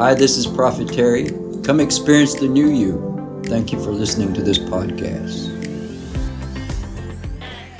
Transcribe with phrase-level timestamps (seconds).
[0.00, 1.28] Hi, this is Prophet Terry.
[1.62, 3.42] Come experience the new you.
[3.44, 5.50] Thank you for listening to this podcast.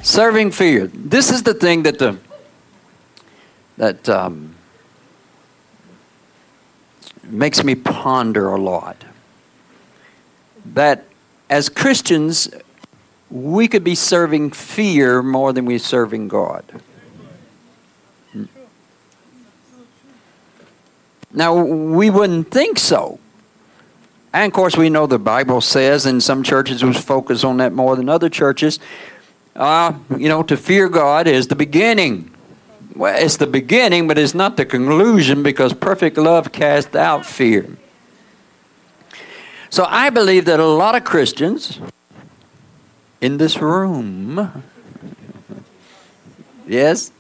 [0.05, 0.89] Serving fear.
[0.89, 2.19] This is the thing that the
[3.79, 4.55] that um,
[7.23, 9.03] makes me ponder a lot.
[10.75, 11.07] That
[11.49, 12.51] as Christians,
[13.31, 16.83] we could be serving fear more than we're serving God.
[21.33, 23.19] Now, we wouldn't think so.
[24.33, 27.73] And of course, we know the Bible says, and some churches will focus on that
[27.73, 28.79] more than other churches,
[29.57, 32.31] uh, you know, to fear God is the beginning.
[32.95, 37.77] Well, it's the beginning, but it's not the conclusion because perfect love casts out fear.
[39.69, 41.79] So I believe that a lot of Christians
[43.21, 44.65] in this room,
[46.67, 47.13] yes,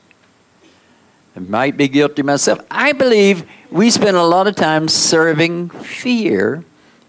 [1.36, 2.60] I might be guilty myself.
[2.70, 6.64] I believe we spend a lot of time serving fear,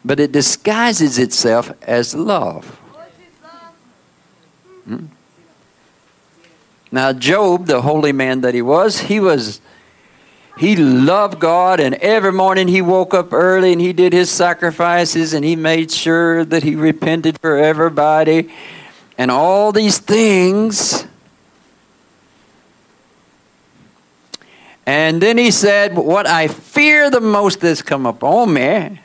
[0.06, 2.66] but it disguises itself as love.
[4.86, 5.06] Hmm?
[6.92, 9.62] Now, Job, the holy man that he was, he was.
[10.58, 15.34] He loved God, and every morning he woke up early and he did his sacrifices
[15.34, 18.50] and he made sure that he repented for everybody
[19.18, 21.08] and all these things.
[24.86, 29.00] And then he said, What I fear the most has come upon me,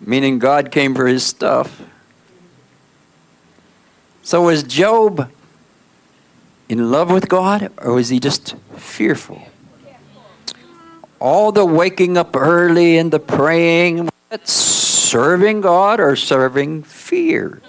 [0.00, 1.82] meaning God came for his stuff.
[4.22, 5.30] So was Job
[6.68, 9.42] in love with God or was he just fearful?
[11.18, 17.60] All the waking up early and the praying, that's serving God or serving fear.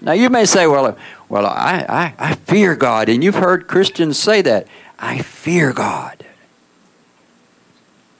[0.00, 0.96] Now you may say, well,
[1.28, 4.68] well, I, I, I fear God, and you've heard Christians say that.
[4.98, 6.24] I fear God.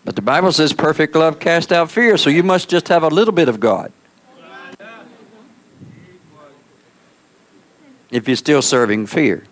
[0.05, 3.09] But the Bible says perfect love casts out fear, so you must just have a
[3.09, 3.93] little bit of God.
[8.11, 9.45] If you're still serving fear.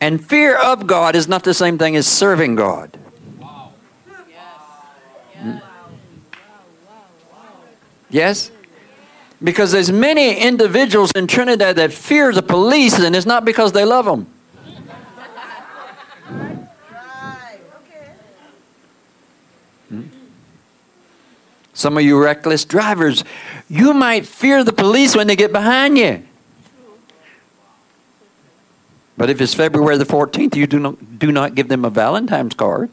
[0.00, 2.96] And fear of God is not the same thing as serving God.
[5.34, 5.58] Hmm?
[8.10, 8.50] Yes?
[9.42, 13.84] Because there's many individuals in Trinidad that fear the police, and it's not because they
[13.84, 14.26] love them.
[19.88, 20.02] Hmm?
[21.74, 23.24] Some of you reckless drivers,
[23.68, 26.26] you might fear the police when they get behind you.
[29.18, 32.54] But if it's February the 14th, you do not, do not give them a Valentine's
[32.54, 32.90] card.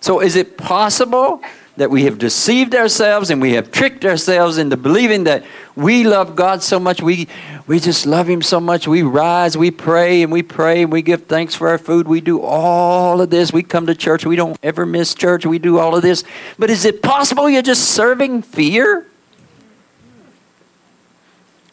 [0.00, 1.42] So, is it possible
[1.76, 5.44] that we have deceived ourselves and we have tricked ourselves into believing that
[5.74, 7.28] we love God so much, we,
[7.66, 8.88] we just love Him so much.
[8.88, 12.08] We rise, we pray, and we pray, and we give thanks for our food.
[12.08, 13.52] We do all of this.
[13.52, 14.24] We come to church.
[14.24, 15.44] We don't ever miss church.
[15.44, 16.24] We do all of this.
[16.58, 19.06] But is it possible you're just serving fear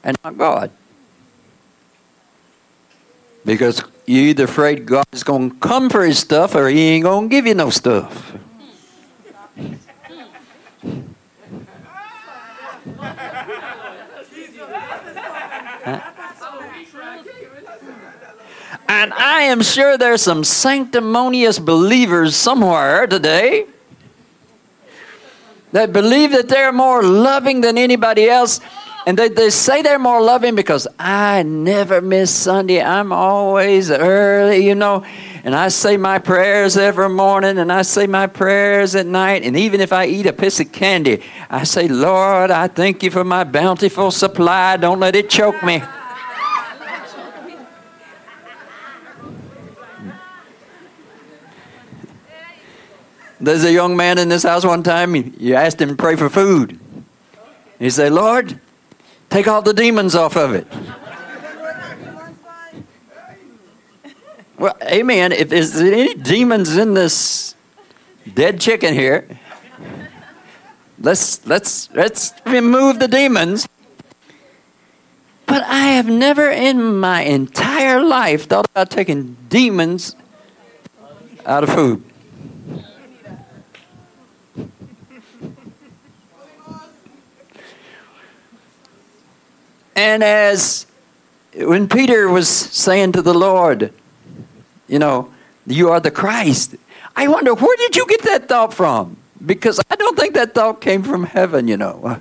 [0.04, 0.72] and not God?
[3.46, 7.04] Because you're either afraid God is going to come for His stuff or He ain't
[7.04, 8.36] going to give you no stuff.
[18.88, 23.66] And I am sure there's some sanctimonious believers somewhere today
[25.72, 28.60] that believe that they're more loving than anybody else.
[29.06, 32.82] And they, they say they're more loving because I never miss Sunday.
[32.82, 35.04] I'm always early, you know.
[35.44, 39.44] And I say my prayers every morning and I say my prayers at night.
[39.44, 43.12] And even if I eat a piece of candy, I say, Lord, I thank you
[43.12, 44.78] for my bountiful supply.
[44.78, 45.82] Don't let it choke me.
[53.44, 56.30] There's a young man in this house one time, you asked him to pray for
[56.30, 56.80] food.
[57.78, 58.58] He said, Lord,
[59.30, 60.66] take all the demons off of it.
[64.58, 65.34] Well, amen.
[65.34, 67.54] If there's any demons in this
[68.34, 69.28] dead chicken here,
[71.02, 73.68] let's let's let's remove the demons.
[75.48, 80.16] But I have never in my entire life thought about taking demons
[81.46, 82.06] out of food.
[89.96, 90.88] And as
[91.56, 93.94] when Peter was saying to the Lord,
[94.88, 95.32] you know,
[95.68, 96.76] you are the Christ,
[97.16, 99.18] I wonder, where did you get that thought from?
[99.46, 102.20] Because I don't think that thought came from heaven, you know.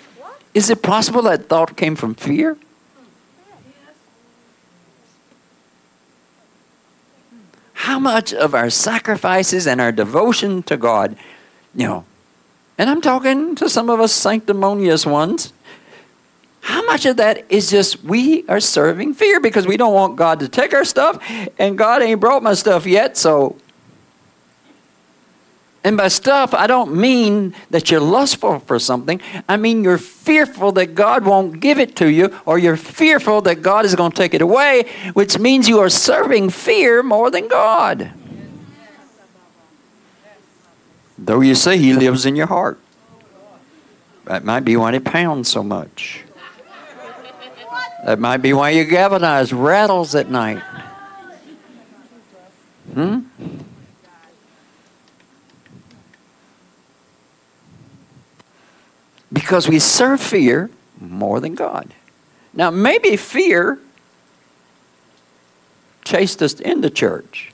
[0.54, 2.56] Is it possible that thought came from fear?
[7.80, 11.16] how much of our sacrifices and our devotion to God,
[11.74, 12.04] you know,
[12.76, 15.54] and I'm talking to some of us sanctimonious ones,
[16.60, 20.40] how much of that is just we are serving fear because we don't want God
[20.40, 21.22] to take our stuff
[21.58, 23.56] and God ain't brought my stuff yet, so
[25.82, 29.20] and by stuff, I don't mean that you're lustful for something.
[29.48, 33.62] I mean you're fearful that God won't give it to you, or you're fearful that
[33.62, 37.48] God is going to take it away, which means you are serving fear more than
[37.48, 38.12] God.
[41.16, 42.78] Though you say He lives in your heart.
[44.24, 46.24] That might be why it pounds so much.
[48.04, 50.62] That might be why your galvanize rattles at night.
[52.94, 53.20] Hmm?
[59.32, 60.70] Because we serve fear
[61.00, 61.94] more than God.
[62.52, 63.78] Now, maybe fear
[66.04, 67.52] chased us into church.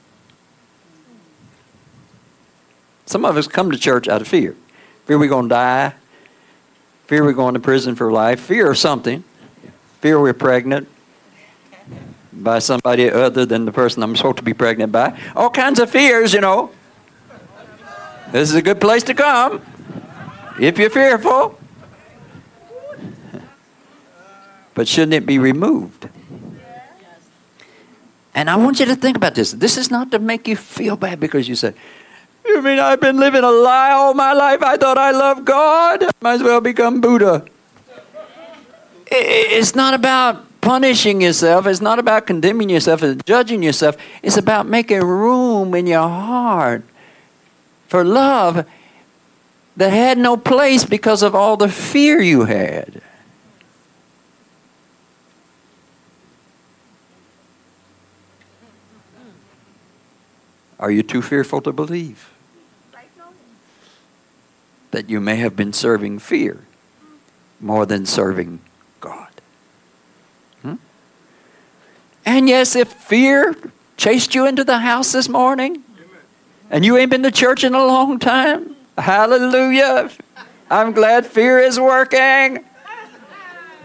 [3.05, 4.57] Some of us come to church out of fear.
[5.05, 5.95] Fear we're going to die.
[7.07, 8.41] Fear we're going to prison for life.
[8.41, 9.23] Fear of something.
[10.01, 10.89] Fear we're pregnant
[12.33, 15.19] by somebody other than the person I'm supposed to be pregnant by.
[15.35, 16.71] All kinds of fears, you know.
[18.33, 19.63] This is a good place to come
[20.61, 21.59] if you're fearful.
[24.75, 26.09] But shouldn't it be removed?
[28.35, 29.53] And I want you to think about this.
[29.53, 31.75] This is not to make you feel bad because you said,
[32.45, 34.63] You mean I've been living a lie all my life?
[34.63, 36.05] I thought I loved God.
[36.21, 37.47] Might as well become Buddha.
[39.07, 41.67] It's not about punishing yourself.
[41.67, 43.97] It's not about condemning yourself and judging yourself.
[44.23, 46.85] It's about making room in your heart
[47.89, 48.67] for love
[49.77, 53.03] that had no place because of all the fear you had.
[60.79, 62.31] Are you too fearful to believe
[64.91, 66.65] that you may have been serving fear
[67.61, 68.61] more than serving
[69.01, 69.41] God?
[70.63, 70.75] Hmm?
[72.27, 73.55] And yes, if fear
[73.97, 75.85] chased you into the house this morning
[76.71, 80.11] and you ain't been to church in a long time, hallelujah.
[80.69, 82.65] I'm glad fear is working.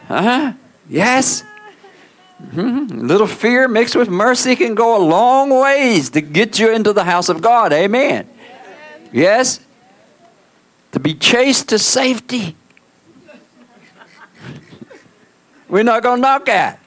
[0.08, 0.54] Huh?
[0.90, 1.44] Yes.
[2.44, 3.06] Mm-hmm.
[3.06, 7.04] Little fear mixed with mercy can go a long ways to get you into the
[7.04, 7.72] house of God.
[7.72, 8.28] Amen.
[9.14, 9.60] Yes?
[10.94, 12.56] To be chased to safety.
[15.70, 16.81] We're not going to knock at.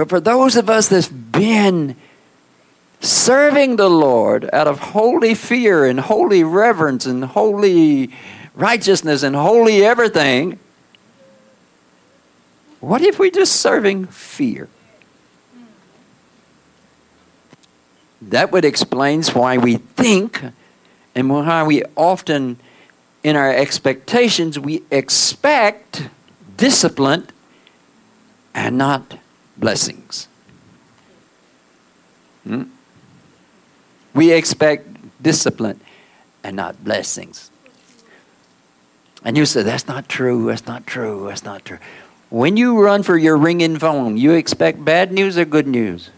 [0.00, 1.94] But for those of us that's been
[3.00, 8.10] serving the Lord out of holy fear and holy reverence and holy
[8.54, 10.58] righteousness and holy everything,
[12.80, 14.70] what if we're just serving fear?
[18.22, 20.42] That would explain why we think
[21.14, 22.58] and why we often,
[23.22, 26.08] in our expectations, we expect
[26.56, 27.26] discipline
[28.54, 29.19] and not
[29.60, 30.26] blessings.
[32.44, 32.64] Hmm?
[34.14, 34.88] We expect
[35.22, 35.80] discipline
[36.42, 37.50] and not blessings.
[39.22, 41.78] And you say, that's not true, that's not true, that's not true.
[42.30, 46.10] When you run for your ringing phone, you expect bad news or good news?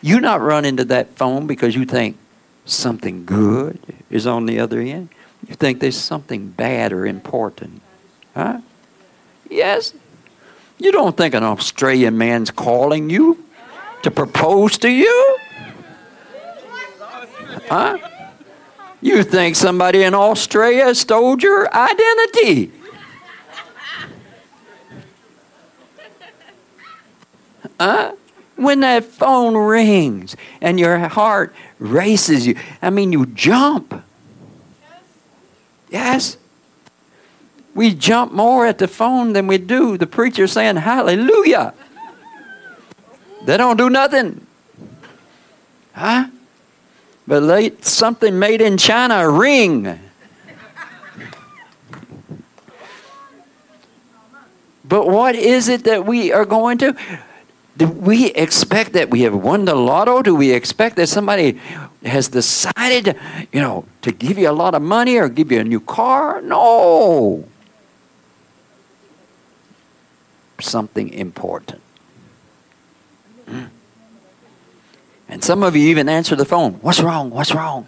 [0.00, 2.18] You not run into that phone because you think
[2.64, 3.78] something good
[4.10, 5.10] is on the other end.
[5.46, 7.82] You think there's something bad or important.
[8.34, 8.60] Huh?
[9.48, 9.94] Yes.
[10.82, 13.44] You don't think an Australian man's calling you
[14.02, 15.38] to propose to you?
[17.68, 17.98] Huh?
[19.00, 22.72] You think somebody in Australia stole your identity?
[27.78, 28.12] Huh?
[28.56, 34.02] When that phone rings and your heart races you, I mean, you jump.
[35.90, 36.38] Yes.
[37.74, 41.74] We jump more at the phone than we do the preacher saying hallelujah.
[43.44, 44.46] They don't do nothing.
[45.94, 46.28] Huh?
[47.26, 49.98] But let something made in China ring.
[54.84, 56.94] But what is it that we are going to?
[57.78, 60.20] Do we expect that we have won the lotto?
[60.20, 61.58] Do we expect that somebody
[62.04, 63.16] has decided,
[63.52, 66.42] you know, to give you a lot of money or give you a new car?
[66.42, 67.48] No.
[70.60, 71.80] Something important.
[75.28, 76.74] And some of you even answer the phone.
[76.74, 77.30] What's wrong?
[77.30, 77.86] What's wrong?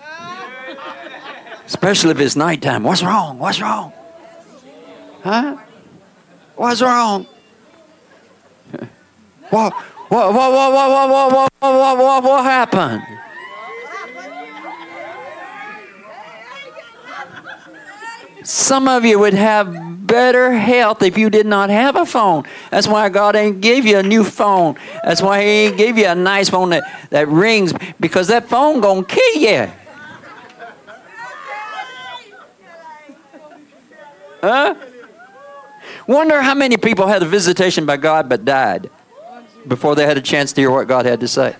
[1.66, 2.82] Especially if it's nighttime.
[2.82, 3.38] What's wrong?
[3.38, 3.92] What's wrong?
[5.22, 5.56] Huh?
[6.56, 7.26] What's wrong?
[9.50, 9.72] What,
[10.08, 13.02] what, what, what, what, what, what, what, what, what happened?
[18.44, 22.44] Some of you would have better health if you did not have a phone.
[22.70, 24.76] That's why God ain't give you a new phone.
[25.02, 28.80] That's why He ain't give you a nice phone that, that rings because that phone
[28.80, 29.70] gonna kill you.
[34.42, 34.74] Huh?
[36.06, 38.90] Wonder how many people had a visitation by God but died
[39.66, 41.56] before they had a chance to hear what God had to say.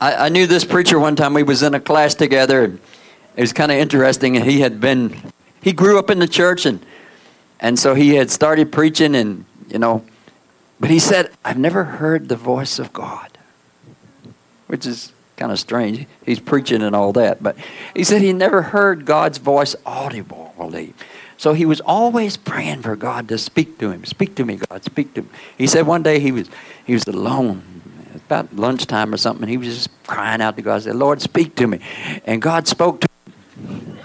[0.00, 1.34] I, I knew this preacher one time.
[1.34, 2.64] We was in a class together.
[2.64, 2.80] And
[3.36, 4.36] it was kind of interesting.
[4.36, 5.16] And He had been,
[5.62, 6.84] he grew up in the church, and
[7.60, 10.04] and so he had started preaching, and you know,
[10.80, 13.36] but he said, "I've never heard the voice of God,"
[14.66, 16.06] which is kind of strange.
[16.24, 17.56] He's preaching and all that, but
[17.94, 20.94] he said he never heard God's voice audibly.
[21.36, 24.04] So he was always praying for God to speak to him.
[24.04, 24.84] Speak to me, God.
[24.84, 25.28] Speak to me.
[25.56, 26.48] He said one day he was
[26.86, 27.79] he was alone
[28.30, 29.48] about lunchtime or something.
[29.48, 30.76] He was just crying out to God.
[30.76, 31.80] I said, Lord, speak to me.
[32.24, 33.98] And God spoke to him.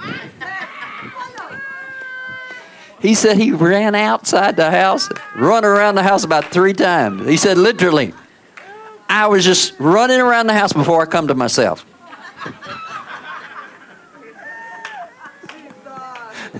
[3.00, 7.28] He said he ran outside the house, run around the house about three times.
[7.28, 8.16] He said, literally,
[9.08, 11.86] I was just running around the house before I come to myself.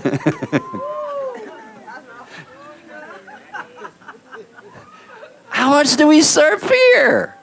[5.48, 7.35] How much do we serve fear?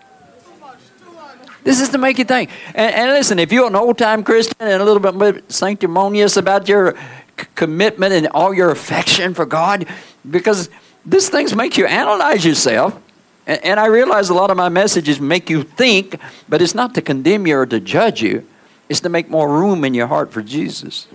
[1.63, 2.49] This is to make you think.
[2.75, 6.67] And, and listen, if you're an old time Christian and a little bit sanctimonious about
[6.67, 6.95] your
[7.39, 9.87] c- commitment and all your affection for God,
[10.29, 10.69] because
[11.05, 12.99] these things make you analyze yourself.
[13.45, 16.95] And, and I realize a lot of my messages make you think, but it's not
[16.95, 18.47] to condemn you or to judge you,
[18.89, 21.07] it's to make more room in your heart for Jesus.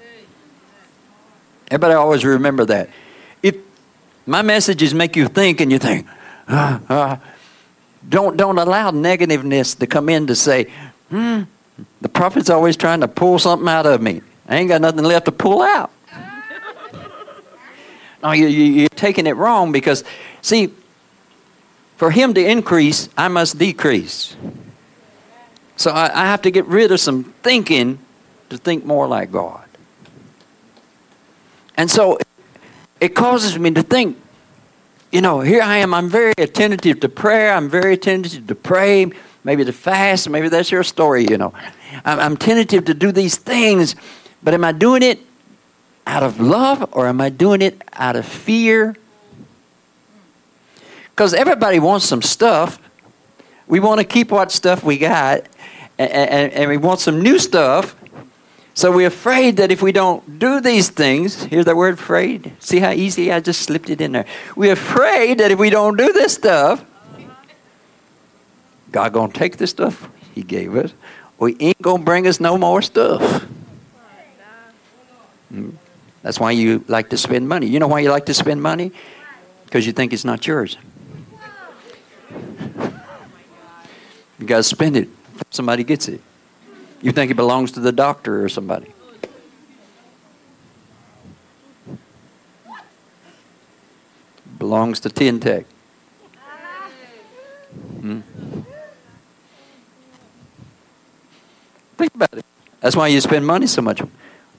[1.70, 2.88] Everybody always remember that.
[3.42, 3.56] If
[4.26, 6.06] my messages make you think and you think,
[6.48, 7.20] ah, ah,
[8.08, 10.70] don't, don't allow negativeness to come in to say,
[11.10, 11.42] hmm,
[12.00, 14.22] the prophet's always trying to pull something out of me.
[14.48, 15.90] I ain't got nothing left to pull out.
[18.22, 20.04] no, you, you, you're taking it wrong because,
[20.40, 20.72] see,
[21.96, 24.36] for him to increase, I must decrease.
[25.76, 27.98] So I, I have to get rid of some thinking
[28.50, 29.64] to think more like God.
[31.76, 32.18] And so
[33.00, 34.16] it causes me to think
[35.10, 35.94] you know, here I am.
[35.94, 37.54] I'm very attentive to prayer.
[37.54, 39.10] I'm very attentive to pray,
[39.42, 40.28] maybe to fast.
[40.28, 41.54] Maybe that's your story, you know.
[42.04, 43.96] I'm, I'm tentative to do these things,
[44.42, 45.20] but am I doing it
[46.06, 48.96] out of love or am I doing it out of fear?
[51.10, 52.78] Because everybody wants some stuff.
[53.66, 55.46] We want to keep what stuff we got,
[55.98, 57.96] and, and, and we want some new stuff.
[58.78, 62.52] So we're afraid that if we don't do these things, here's that word afraid.
[62.60, 64.24] See how easy I just slipped it in there.
[64.54, 66.84] We're afraid that if we don't do this stuff,
[68.92, 70.92] God gonna take the stuff He gave us.
[71.40, 73.42] We ain't gonna bring us no more stuff.
[75.48, 75.70] Hmm.
[76.22, 77.66] That's why you like to spend money.
[77.66, 78.92] You know why you like to spend money?
[79.64, 80.78] Because you think it's not yours.
[84.38, 85.08] You gotta spend it.
[85.50, 86.20] Somebody gets it.
[87.00, 88.92] You think it belongs to the doctor or somebody.
[94.58, 95.64] Belongs to T&TEC.
[98.00, 98.20] Hmm?
[101.96, 102.44] Think about it.
[102.80, 104.00] That's why you spend money so much.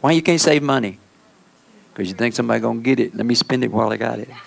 [0.02, 1.00] Why you can't save money?
[1.94, 3.16] Because you think somebody gonna get it.
[3.16, 4.30] Let me spend it while I got it.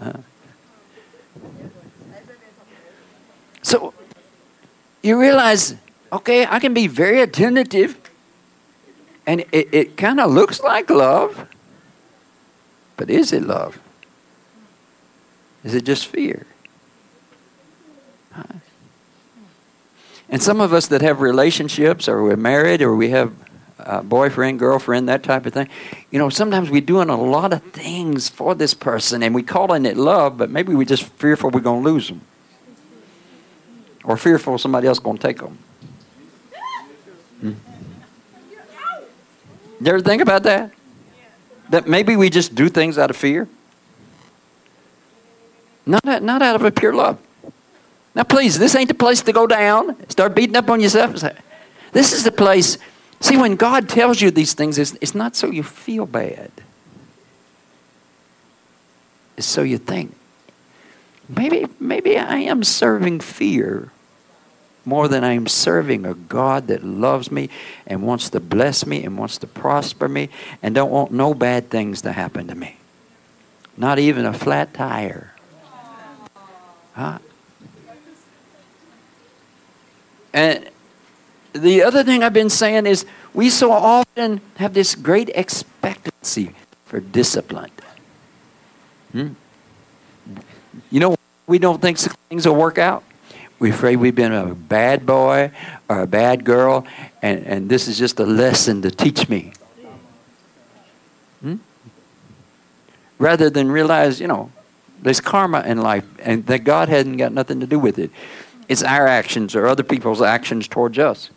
[0.00, 0.12] Huh?
[3.62, 3.92] So
[5.02, 5.74] you realize
[6.12, 7.98] okay, I can be very attentive,
[9.26, 11.48] and it, it kind of looks like love,
[12.96, 13.78] but is it love?
[15.64, 16.46] Is it just fear?
[20.30, 23.32] And some of us that have relationships, or we're married, or we have
[23.78, 25.68] a boyfriend, girlfriend, that type of thing,
[26.10, 29.86] you know, sometimes we're doing a lot of things for this person, and we calling
[29.86, 32.20] it love, but maybe we're just fearful we're going to lose them,
[34.04, 35.58] or fearful somebody else is going to take them.
[39.80, 40.72] You ever think about that?
[41.70, 43.48] That maybe we just do things out of fear?
[45.86, 47.18] Not, not out of a pure love.
[48.14, 51.22] Now, please, this ain't the place to go down, start beating up on yourself.
[51.92, 52.78] This is the place.
[53.20, 56.50] See, when God tells you these things, it's, it's not so you feel bad,
[59.36, 60.16] it's so you think,
[61.28, 63.92] maybe, maybe I am serving fear
[64.88, 67.50] more than I'm serving a God that loves me
[67.86, 70.30] and wants to bless me and wants to prosper me
[70.62, 72.76] and don't want no bad things to happen to me.
[73.76, 75.34] Not even a flat tire.
[76.94, 77.18] Huh?
[80.32, 80.68] And
[81.52, 83.04] the other thing I've been saying is
[83.34, 86.54] we so often have this great expectancy
[86.86, 87.70] for discipline.
[89.12, 89.28] Hmm?
[90.90, 91.16] You know,
[91.46, 93.04] we don't think things will work out.
[93.58, 95.50] We're afraid we've been a bad boy
[95.88, 96.86] or a bad girl,
[97.22, 99.52] and, and this is just a lesson to teach me.
[101.40, 101.56] Hmm?
[103.18, 104.52] Rather than realize, you know,
[105.02, 108.10] there's karma in life and that God hasn't got nothing to do with it.
[108.68, 111.30] It's our actions or other people's actions towards us.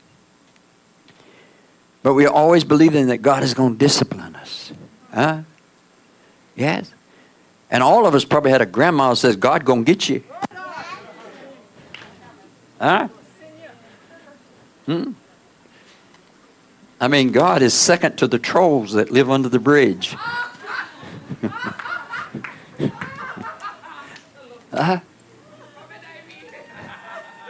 [2.04, 4.74] But we always believing that God is going to discipline us.
[5.14, 5.42] Huh?
[6.56, 6.92] Yes.
[7.70, 10.24] And all of us probably had a grandma who says, God going to get you.
[12.82, 13.08] Huh?
[14.88, 15.12] Hmm?
[17.00, 20.18] I mean, God is second to the trolls that live under the bridge.
[24.74, 25.00] uh,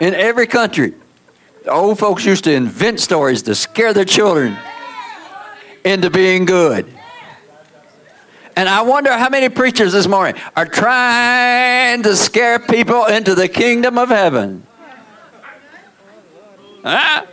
[0.02, 0.96] in every country,
[1.64, 4.58] the old folks used to invent stories to scare their children
[5.86, 6.94] into being good.
[8.58, 13.48] And I wonder how many preachers this morning are trying to scare people into the
[13.48, 14.68] kingdom of heaven.
[16.84, 17.26] Huh?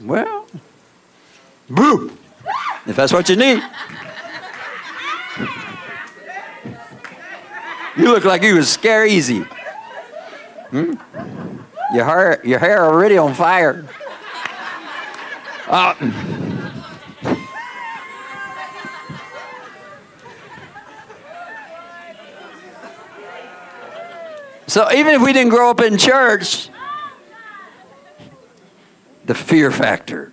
[0.00, 0.46] Well,
[1.68, 2.16] boo,
[2.86, 3.62] if that's what you need.
[7.96, 9.40] You look like you was scare easy.
[10.70, 10.94] Hmm?
[11.94, 13.86] Your hair, your hair already on fire.
[15.66, 15.94] Uh,
[24.66, 26.68] so even if we didn't grow up in church,
[29.24, 30.32] the fear factor.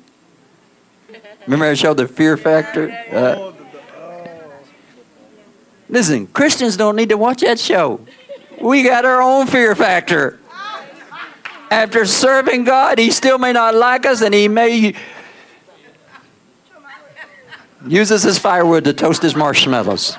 [1.45, 2.91] Remember I showed the fear factor?
[3.12, 3.53] Uh,
[5.89, 7.99] listen, Christians don't need to watch that show.
[8.62, 10.39] We got our own fear factor.
[11.69, 14.95] After serving God, He still may not like us and He may
[17.88, 20.15] use us as firewood to toast His marshmallows.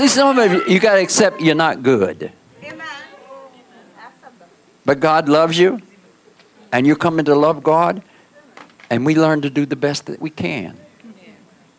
[0.00, 2.32] See, some of you, you got to accept you're not good.
[4.86, 5.82] But God loves you,
[6.72, 8.02] and you're coming to love God,
[8.88, 10.78] and we learn to do the best that we can.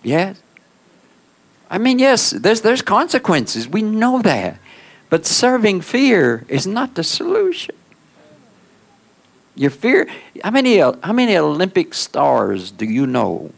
[0.03, 0.39] Yes?
[1.67, 3.67] I mean, yes, there's, there's consequences.
[3.67, 4.59] We know that.
[5.09, 7.73] But serving fear is not the solution.
[9.55, 10.07] Your fear,
[10.43, 13.51] how many, how many Olympic stars do you know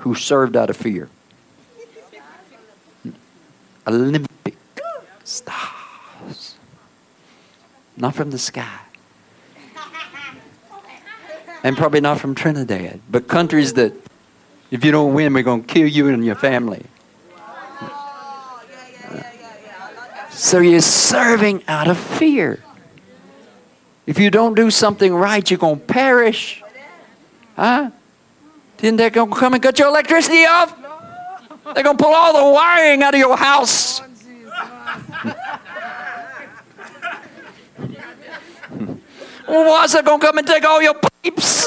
[0.00, 1.08] who served out of fear?
[3.88, 4.56] Olympic
[5.24, 6.56] stars.
[7.96, 8.78] Not from the sky.
[11.64, 13.92] And probably not from Trinidad, but countries that,
[14.70, 16.84] if you don't win, we're going to kill you and your family.
[20.30, 22.62] So you're serving out of fear.
[24.06, 26.62] If you don't do something right, you're going to perish.
[27.56, 27.90] Huh?
[28.76, 30.74] Then they're going to come and cut your electricity off.
[31.74, 34.00] They're going to pull all the wiring out of your house.
[39.46, 41.66] What's it going to come and take all your pipes?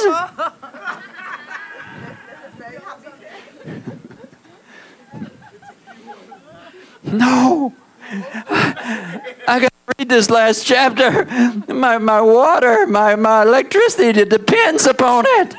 [7.04, 7.74] no.
[9.48, 11.26] I got to read this last chapter.
[11.74, 15.56] My, my water, my, my electricity depends upon it.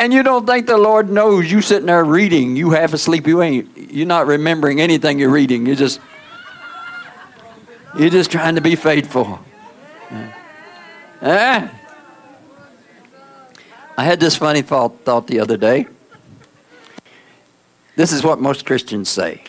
[0.00, 3.42] And you don't think the Lord knows you sitting there reading, you half asleep, you
[3.42, 5.66] ain't you're not remembering anything you're reading.
[5.66, 6.00] You're just
[7.98, 9.38] you're just trying to be faithful.
[11.20, 11.68] Eh?
[13.98, 15.86] I had this funny thought, thought the other day.
[17.94, 19.44] This is what most Christians say.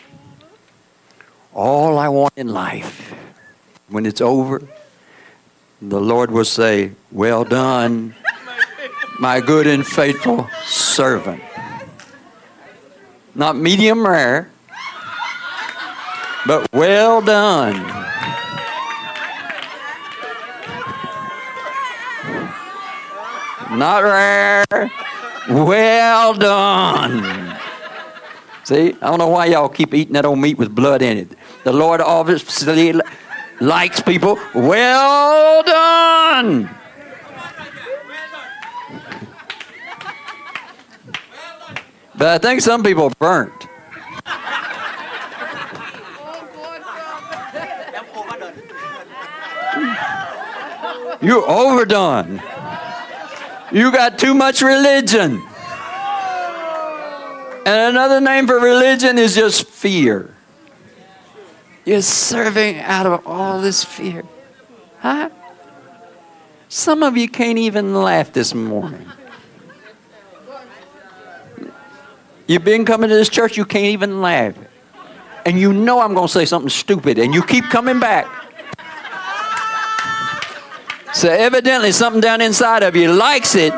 [1.54, 3.14] All I want in life,
[3.88, 4.60] when it's over,
[5.80, 8.14] the Lord will say, Well done,
[9.22, 11.40] my good and faithful servant.
[13.36, 14.50] Not medium rare,
[16.44, 17.74] but well done.
[23.78, 24.90] Not rare,
[25.50, 27.56] well done.
[28.64, 31.28] See, I don't know why y'all keep eating that old meat with blood in it.
[31.62, 32.92] The Lord obviously
[33.60, 34.36] likes people.
[34.52, 36.81] Well done.
[42.22, 43.66] But I think some people are burnt.
[51.20, 52.40] You're overdone.
[53.72, 55.42] You got too much religion.
[57.66, 60.32] And another name for religion is just fear.
[61.84, 64.22] You're serving out of all this fear.
[65.00, 65.28] Huh?
[66.68, 69.10] Some of you can't even laugh this morning.
[72.46, 74.54] You've been coming to this church, you can't even laugh.
[75.44, 78.26] And you know I'm going to say something stupid, and you keep coming back.
[81.14, 83.72] So, evidently, something down inside of you likes it.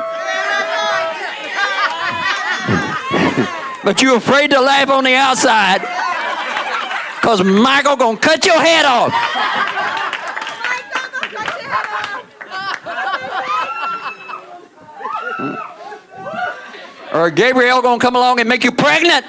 [3.84, 5.80] but you're afraid to laugh on the outside
[7.20, 9.12] because Michael gonna cut your head off.
[17.14, 19.24] Or Gabriel gonna come along and make you pregnant,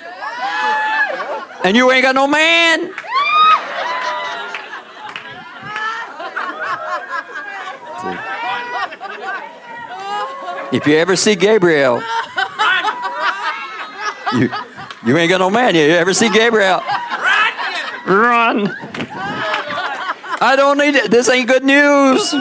[1.63, 2.91] and you ain't got no man.
[10.71, 12.01] If you ever see Gabriel,
[14.33, 14.49] you,
[15.05, 15.75] you ain't got no man.
[15.75, 16.81] You ever see Gabriel?
[18.07, 18.75] Run!
[20.41, 21.11] I don't need it.
[21.11, 22.33] This ain't good news.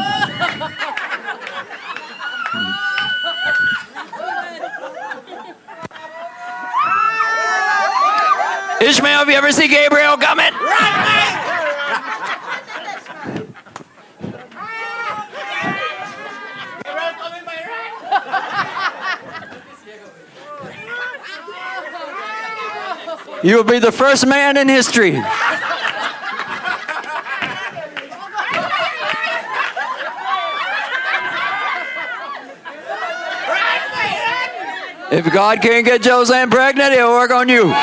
[8.85, 10.53] Ishmael, have you ever seen Gabriel coming?
[23.43, 25.23] You will be the first man in history.
[35.11, 37.75] If God can't get Joseanne pregnant, he'll work on you.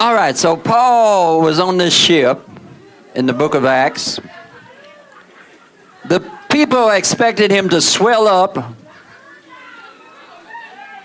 [0.00, 2.40] All right, so Paul was on this ship
[3.14, 4.18] in the book of Acts.
[6.06, 6.20] The
[6.50, 8.74] people expected him to swell up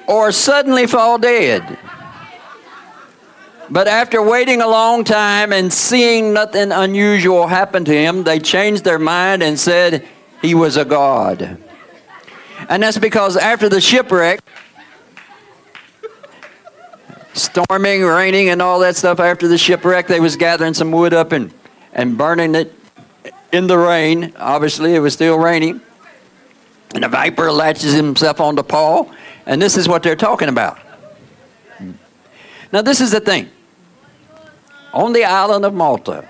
[0.07, 1.77] or suddenly fall dead.
[3.69, 8.83] But after waiting a long time and seeing nothing unusual happen to him, they changed
[8.83, 10.07] their mind and said
[10.41, 11.57] he was a god.
[12.67, 14.41] And that's because after the shipwreck,
[17.41, 20.07] storming, raining, and all that stuff after the shipwreck.
[20.07, 21.53] They was gathering some wood up and,
[21.93, 22.73] and burning it
[23.51, 24.33] in the rain.
[24.37, 25.81] Obviously, it was still raining.
[26.93, 29.11] And the viper latches himself onto Paul.
[29.45, 30.79] And this is what they're talking about.
[32.71, 33.49] Now, this is the thing.
[34.93, 36.27] On the island of Malta,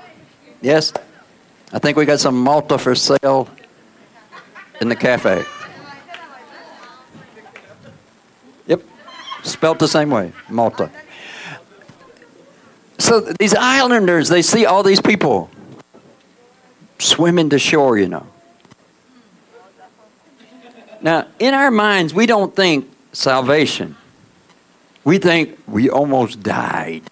[0.61, 0.93] yes,
[1.71, 3.49] I think we got some Malta for sale
[4.81, 5.43] in the cafe.
[9.43, 10.91] Spelt the same way, Malta.
[12.97, 15.49] So these islanders, they see all these people
[16.99, 18.27] swimming to shore, you know.
[21.01, 23.95] Now, in our minds, we don't think salvation.
[25.05, 27.03] We think we almost died.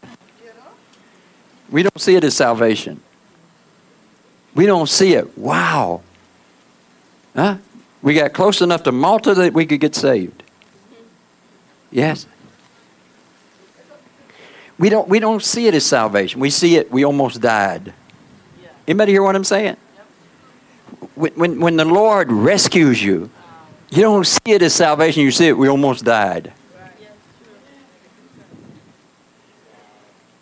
[1.70, 3.02] We don't see it as salvation.
[4.54, 5.38] We don't see it.
[5.38, 6.02] Wow.
[7.36, 7.58] Huh?
[8.02, 10.44] We got close enough to Malta that we could get saved.
[11.92, 12.28] Yes.
[14.78, 16.40] We don't, we don't see it as salvation.
[16.40, 17.94] We see it, we almost died.
[18.88, 19.78] Anybody hear what I'm saying?
[21.16, 23.30] When, when, when the Lord rescues you,
[23.90, 26.54] you don't see it as salvation, you see it, we almost died.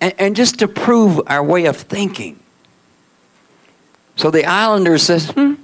[0.01, 2.39] And, and just to prove our way of thinking.
[4.15, 5.55] So the islander says, hmm.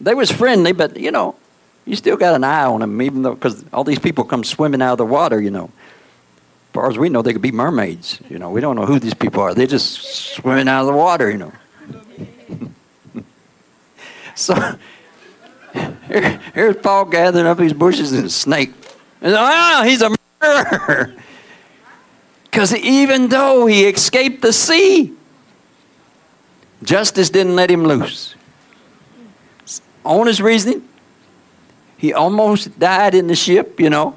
[0.00, 1.36] They was friendly, but you know,
[1.84, 4.82] you still got an eye on them, even though, because all these people come swimming
[4.82, 5.64] out of the water, you know.
[5.64, 8.20] As far as we know, they could be mermaids.
[8.28, 9.54] You know, we don't know who these people are.
[9.54, 10.02] They're just
[10.34, 11.52] swimming out of the water, you know.
[14.34, 14.76] so,
[16.08, 18.72] Here, here's Paul gathering up his bushes and a snake.
[19.20, 21.14] And, ah, he's a murderer.
[22.44, 25.12] Because even though he escaped the sea,
[26.84, 28.36] justice didn't let him loose.
[30.04, 30.88] On his reasoning,
[32.04, 34.14] he almost died in the ship, you know.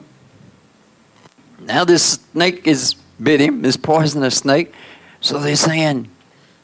[1.61, 4.73] Now this snake is bit him, this poisonous snake.
[5.21, 6.09] So they're saying,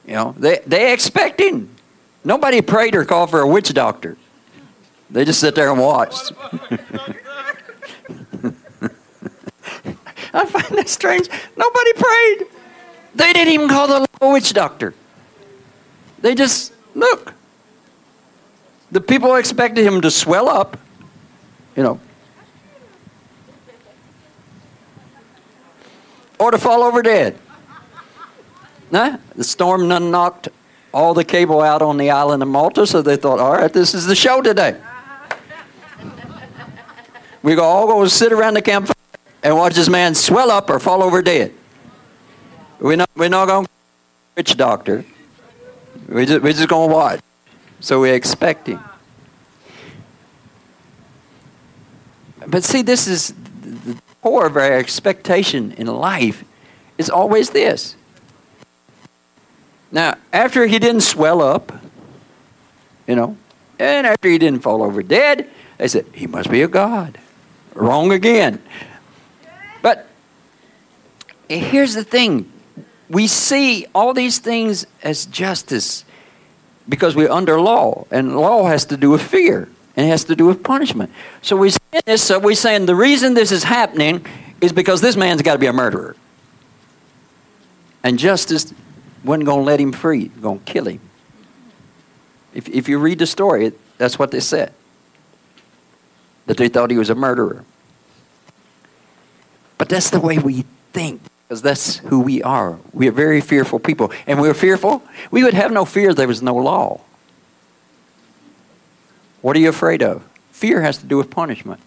[0.06, 1.70] you know, they, they expecting.
[2.26, 4.18] Nobody prayed or called for a witch doctor.
[5.10, 6.14] They just sit there and watch.
[10.34, 11.30] I find that strange.
[11.56, 12.48] Nobody prayed.
[13.16, 14.94] They didn't even call the witch doctor.
[16.20, 17.34] They just, look.
[18.92, 20.78] The people expected him to swell up,
[21.76, 22.00] you know,
[26.40, 27.38] or to fall over dead.
[28.92, 30.50] Nah, the storm done knocked
[30.94, 33.94] all the cable out on the island of Malta, so they thought, all right, this
[33.94, 34.80] is the show today.
[37.42, 38.94] We go all go sit around the campfire
[39.42, 41.54] and watch this man swell up or fall over dead.
[42.80, 43.72] We're not, we're not going to
[44.36, 45.04] witch doctor.
[46.08, 47.20] We're just, we're just going to watch.
[47.80, 48.80] So we're expecting.
[52.48, 56.44] But see, this is the core of our expectation in life
[56.98, 57.96] is always this.
[59.92, 61.72] Now, after he didn't swell up,
[63.08, 63.38] you know,
[63.80, 67.20] and after he didn't fall over dead, they said, he must be a God.
[67.74, 68.62] Wrong again.
[69.82, 70.08] But
[71.50, 72.52] here's the thing
[73.10, 76.06] we see all these things as justice
[76.90, 80.36] because we're under law, and law has to do with fear and it has to
[80.36, 81.12] do with punishment.
[81.42, 84.26] So we say this, so we're saying the reason this is happening
[84.62, 86.16] is because this man's got to be a murderer.
[88.04, 88.74] And justice
[89.24, 91.00] wasn't going to let him free, going to kill him.
[92.54, 94.74] If, if you read the story, that's what they said
[96.46, 97.64] that they thought he was a murderer.
[99.78, 102.78] But that's the way we think, because that's who we are.
[102.92, 104.12] We are very fearful people.
[104.28, 105.04] And we're fearful.
[105.32, 107.02] We would have no fear if there was no law.
[109.44, 110.28] What are you afraid of?
[110.50, 111.80] Fear has to do with punishment.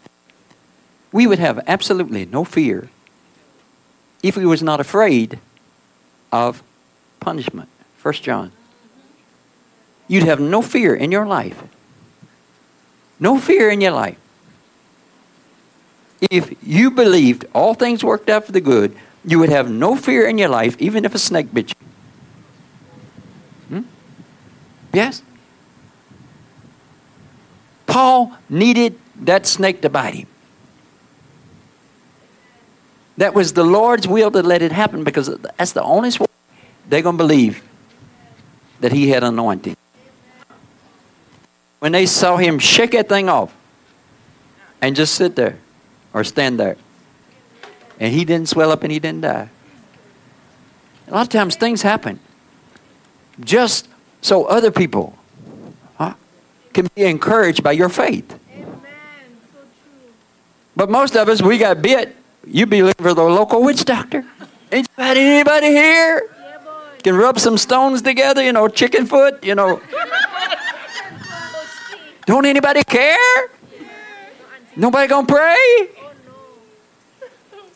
[1.10, 2.88] We would have absolutely no fear
[4.22, 5.40] if we was not afraid
[6.30, 6.62] of
[7.18, 7.68] punishment.
[7.96, 8.52] First John.
[10.06, 11.60] You'd have no fear in your life.
[13.18, 14.18] No fear in your life
[16.20, 20.26] if you believed all things worked out for the good, you would have no fear
[20.26, 21.86] in your life, even if a snake bit you.
[23.68, 23.82] Hmm?
[24.92, 25.22] Yes?
[27.96, 30.26] Paul needed that snake to bite him.
[33.16, 36.26] That was the Lord's will to let it happen because that's the only way
[36.90, 37.62] they're going to believe
[38.80, 39.78] that he had anointing.
[41.78, 43.56] When they saw him shake that thing off
[44.82, 45.56] and just sit there,
[46.12, 46.76] or stand there.
[47.98, 49.48] And he didn't swell up and he didn't die.
[51.08, 52.20] A lot of times things happen
[53.40, 53.88] just
[54.20, 55.16] so other people
[56.76, 58.38] can be encouraged by your faith.
[60.76, 62.14] But most of us, we got bit.
[62.46, 64.26] You be looking for the local witch doctor.
[64.70, 66.28] Ain't anybody here?
[67.02, 69.80] Can rub some stones together, you know, chicken foot, you know.
[72.26, 73.48] Don't anybody care?
[74.76, 75.88] Nobody gonna pray?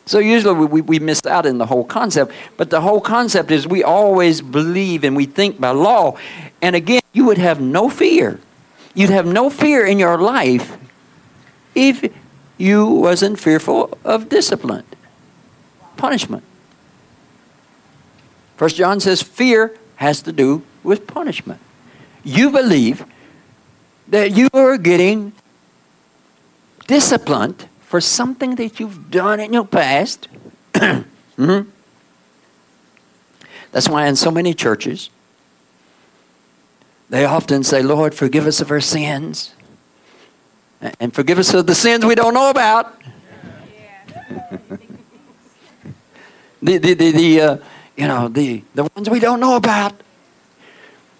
[0.05, 2.33] So usually we, we miss out in the whole concept.
[2.55, 6.17] But the whole concept is we always believe and we think by law.
[6.61, 8.39] And again, you would have no fear.
[8.93, 10.77] You'd have no fear in your life
[11.73, 12.11] if
[12.57, 14.85] you wasn't fearful of discipline,
[15.97, 16.43] punishment.
[18.57, 21.59] First John says fear has to do with punishment.
[22.23, 23.05] You believe
[24.07, 25.33] that you are getting
[26.85, 30.27] disciplined for something that you've done in your past.
[30.73, 31.69] mm-hmm.
[33.71, 35.09] That's why in so many churches,
[37.11, 39.53] they often say, Lord, forgive us of our sins
[40.97, 43.01] and forgive us of the sins we don't know about.
[46.61, 47.57] the, the, the, the uh,
[47.97, 49.91] you know, the, the ones we don't know about.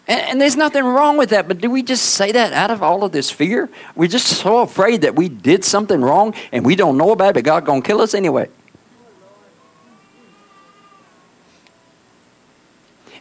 [0.08, 2.82] And, and, there's nothing wrong with that, but do we just say that out of
[2.82, 3.69] all of this fear?
[3.93, 7.34] We're just so afraid that we did something wrong and we don't know about it,
[7.34, 8.47] but God's going to kill us anyway.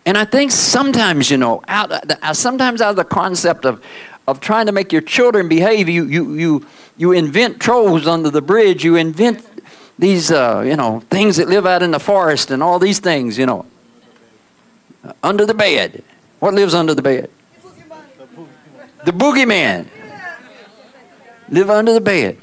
[0.06, 3.82] And I think sometimes, you know, out uh, sometimes out of the concept of,
[4.26, 8.42] of trying to make your children behave, you, you, you, you invent trolls under the
[8.42, 9.46] bridge, you invent
[9.98, 13.36] these, uh, you know, things that live out in the forest and all these things,
[13.36, 13.66] you know,
[15.22, 16.02] under the bed.
[16.38, 17.30] What lives under the bed?
[19.04, 19.88] The boogeyman.
[21.50, 22.38] live under the bed.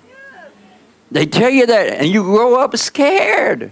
[1.10, 3.72] They tell you that, and you grow up scared.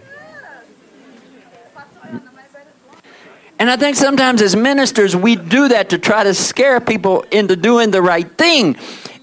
[3.57, 7.55] And I think sometimes as ministers, we do that to try to scare people into
[7.55, 8.75] doing the right thing.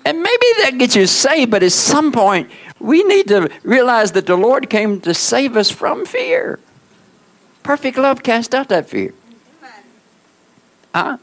[0.05, 4.27] And maybe that gets you saved, but at some point, we need to realize that
[4.27, 6.59] the Lord came to save us from fear.
[7.63, 9.15] Perfect love cast out that fear.
[10.95, 11.19] Huh?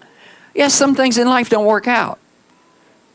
[0.56, 2.19] Yes, some things in life don't work out,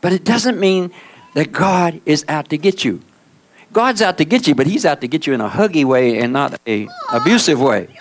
[0.01, 0.91] but it doesn't mean
[1.33, 3.01] that God is out to get you.
[3.73, 6.19] God's out to get you, but He's out to get you in a huggy way
[6.19, 7.97] and not a abusive way.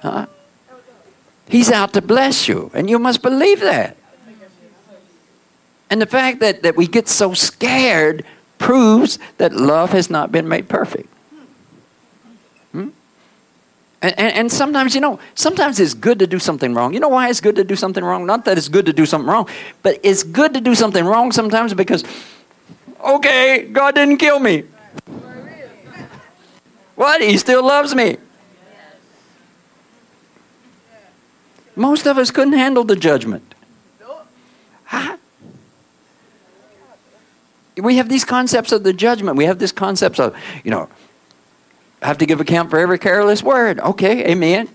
[0.00, 0.26] Huh?
[1.52, 3.98] He's out to bless you, and you must believe that.
[5.90, 8.24] And the fact that, that we get so scared
[8.56, 11.10] proves that love has not been made perfect.
[12.72, 12.88] Hmm?
[14.00, 16.94] And, and, and, sometimes, you know, sometimes it's good to do something wrong.
[16.94, 18.24] You know why it's good to do something wrong?
[18.24, 19.46] Not that it's good to do something wrong,
[19.82, 22.02] but it's good to do something wrong sometimes because,
[22.98, 24.64] okay, God didn't kill me.
[26.94, 27.20] What?
[27.20, 28.16] He still loves me.
[31.74, 33.54] Most of us couldn't handle the judgment.
[34.84, 35.16] Huh?
[37.76, 39.36] We have these concepts of the judgment.
[39.36, 40.88] We have this concepts of, you know,
[42.02, 43.80] have to give account for every careless word.
[43.80, 44.68] Okay, amen.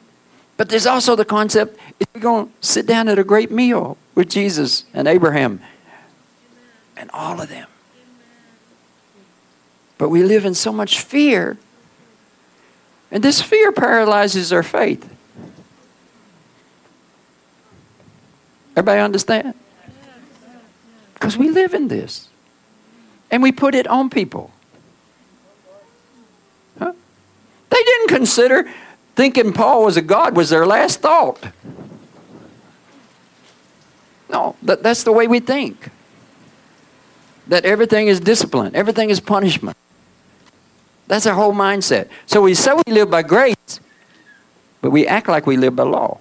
[0.56, 3.98] But there's also the concept if you're going to sit down at a great meal
[4.16, 5.62] with Jesus and Abraham
[6.96, 7.68] and all of them.
[10.00, 11.58] But we live in so much fear,
[13.12, 15.17] and this fear paralyzes our faith.
[18.78, 19.56] Everybody understand?
[21.16, 22.28] Because we live in this.
[23.32, 24.52] And we put it on people.
[26.78, 26.94] Huh?
[27.72, 28.72] They didn't consider
[29.16, 31.44] thinking Paul was a God was their last thought.
[34.30, 35.90] No, that, that's the way we think.
[37.48, 39.76] That everything is discipline, everything is punishment.
[41.08, 42.10] That's our whole mindset.
[42.28, 43.80] So we say we live by grace,
[44.82, 46.20] but we act like we live by law.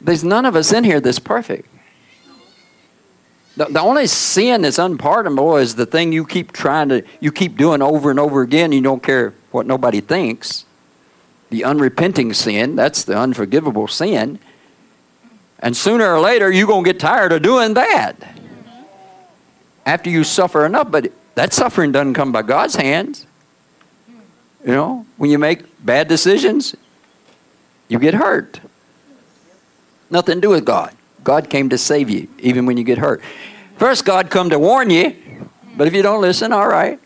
[0.00, 1.68] There's none of us in here that's perfect.
[3.56, 7.56] The, the only sin that's unpardonable is the thing you keep trying to, you keep
[7.56, 8.72] doing over and over again.
[8.72, 10.66] You don't care what nobody thinks.
[11.48, 14.38] The unrepenting sin, that's the unforgivable sin.
[15.60, 18.14] And sooner or later, you're going to get tired of doing that.
[19.86, 23.26] After you suffer enough, but that suffering doesn't come by God's hands.
[24.64, 26.74] You know, when you make bad decisions,
[27.88, 28.60] you get hurt.
[30.10, 30.94] Nothing to do with God.
[31.24, 33.20] God came to save you, even when you get hurt.
[33.78, 35.16] First, God come to warn you,
[35.76, 37.00] but if you don't listen, all right.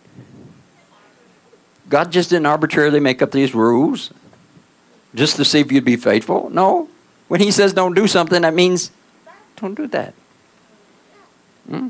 [1.88, 4.12] God just didn't arbitrarily make up these rules
[5.14, 6.50] just to see if you'd be faithful.
[6.50, 6.88] No.
[7.28, 8.90] When He says don't do something, that means
[9.56, 10.14] don't do that.
[11.68, 11.88] Hmm?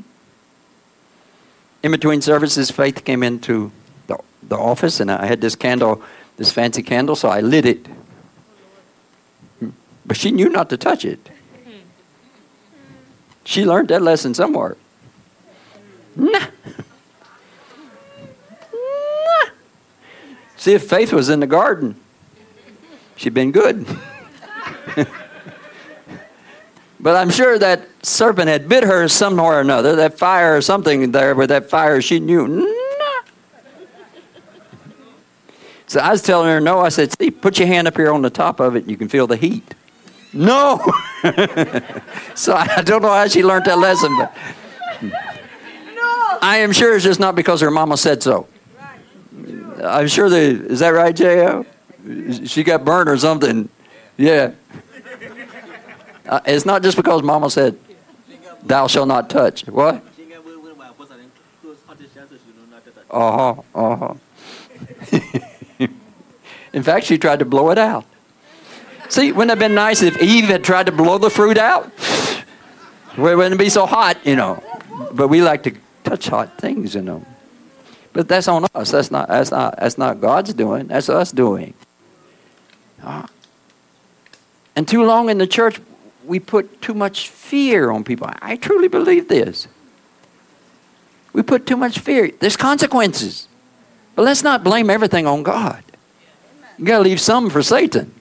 [1.83, 3.71] In between services, Faith came into
[4.07, 6.01] the, the office, and I had this candle,
[6.37, 7.85] this fancy candle, so I lit it.
[10.05, 11.29] But she knew not to touch it.
[13.43, 14.77] She learned that lesson somewhere.
[16.15, 16.39] Nah.
[18.73, 19.49] nah.
[20.57, 21.95] See, if faith was in the garden,
[23.15, 23.85] she'd been good.
[26.99, 31.11] but I'm sure that serpent had bit her somewhere or another, that fire or something
[31.11, 32.47] there with that fire, she knew.
[32.47, 32.65] Nah.
[35.87, 36.79] So I was telling her no.
[36.79, 38.97] I said, see, put your hand up here on the top of it and you
[38.97, 39.73] can feel the heat.
[40.33, 40.77] No.
[42.35, 44.35] so I don't know how she learned that lesson, but
[46.41, 48.47] I am sure it's just not because her mama said so.
[49.83, 51.65] I'm sure they, is that right, J.O.?
[52.45, 53.69] She got burned or something.
[54.17, 54.51] Yeah.
[56.27, 57.77] Uh, it's not just because mama said,
[58.63, 59.67] thou shalt not touch.
[59.67, 60.03] What?
[63.09, 63.61] Uh huh.
[63.75, 64.13] Uh huh.
[66.73, 68.05] In fact, she tried to blow it out.
[69.11, 71.91] See, wouldn't it have been nice if Eve had tried to blow the fruit out?
[73.17, 74.63] It wouldn't be so hot, you know.
[75.11, 75.73] But we like to
[76.05, 77.25] touch hot things, you know.
[78.13, 78.91] But that's on us.
[78.91, 80.87] That's not, that's not, that's not God's doing.
[80.87, 81.73] That's us doing.
[83.03, 83.27] Uh,
[84.77, 85.81] and too long in the church,
[86.23, 88.29] we put too much fear on people.
[88.41, 89.67] I truly believe this.
[91.33, 92.31] We put too much fear.
[92.39, 93.49] There's consequences.
[94.15, 95.83] But let's not blame everything on God.
[96.77, 98.13] You got to leave some for Satan.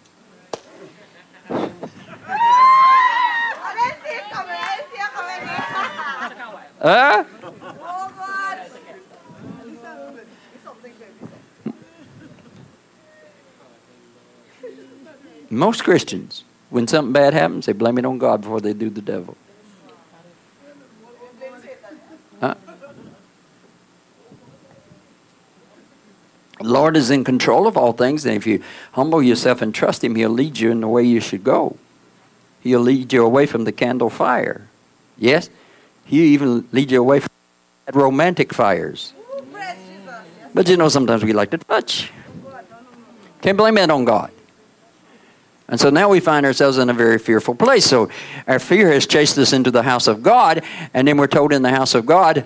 [6.81, 7.25] Eh?
[15.53, 19.03] Most Christians, when something bad happens, they blame it on God before they do the
[19.03, 19.37] devil.
[22.41, 22.55] Huh?
[26.63, 28.63] Lord is in control of all things, and if you
[28.93, 31.77] humble yourself and trust Him, He'll lead you in the way you should go.
[32.61, 34.69] He'll lead you away from the candle fire.
[35.19, 35.51] Yes?
[36.11, 37.31] He'll even lead you away from
[37.93, 39.13] romantic fires.
[40.53, 42.11] But you know, sometimes we like to touch.
[43.41, 44.33] Can't blame that on God.
[45.69, 47.87] And so now we find ourselves in a very fearful place.
[47.87, 48.11] So
[48.49, 51.63] our fear has chased us into the house of God, and then we're told in
[51.63, 52.45] the house of God,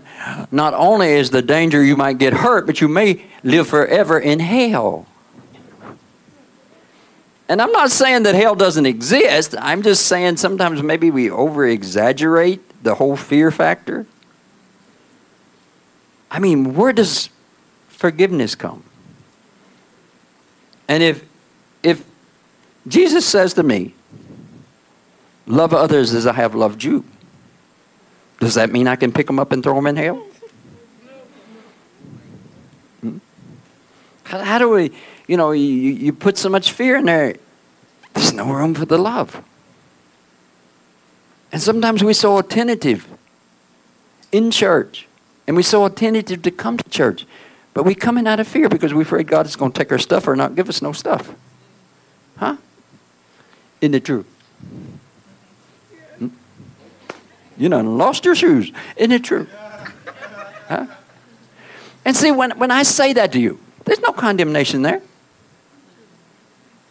[0.53, 4.41] not only is the danger you might get hurt, but you may live forever in
[4.41, 5.07] hell.
[7.49, 9.55] And I'm not saying that hell doesn't exist.
[9.59, 14.07] I'm just saying sometimes maybe we over exaggerate the whole fear factor.
[16.31, 17.29] I mean, where does
[17.89, 18.85] forgiveness come?
[20.87, 21.25] And if
[21.83, 22.05] if
[22.87, 23.95] Jesus says to me,
[25.47, 27.05] Love others as I have loved you.
[28.41, 30.27] Does that mean I can pick them up and throw them in hell?
[33.01, 33.19] Hmm?
[34.25, 34.93] How, how, do we,
[35.27, 37.37] you know, you, you put so much fear in there,
[38.15, 39.43] there's no room for the love.
[41.55, 43.07] And sometimes we're so attentive
[44.33, 45.07] in church,
[45.47, 47.29] and we're so attentive to come to church,
[47.75, 49.99] but we're coming out of fear because we're afraid God is going to take our
[50.01, 51.33] stuff or not give us no stuff.
[52.39, 52.57] Huh?
[53.81, 54.25] Isn't it true?
[56.19, 56.27] Hmm?
[57.57, 58.73] You done lost your shoes.
[58.97, 59.47] Isn't it true?
[60.67, 60.87] Huh?
[62.05, 65.03] And see, when, when I say that to you, there's no condemnation there.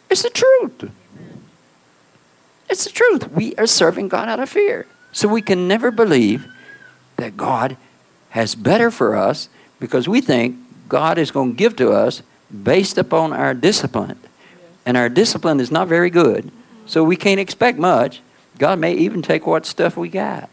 [0.10, 0.90] It's the truth.
[2.74, 3.32] It's the truth.
[3.32, 4.88] We are serving God out of fear.
[5.12, 6.48] So we can never believe
[7.18, 7.78] that God
[8.32, 9.48] has better for us
[9.80, 10.58] because we think
[10.90, 14.20] God is going to give to us based upon our discipline.
[14.88, 16.52] And our discipline is not very good.
[16.88, 18.22] So we can't expect much.
[18.58, 20.50] God may even take what stuff we got.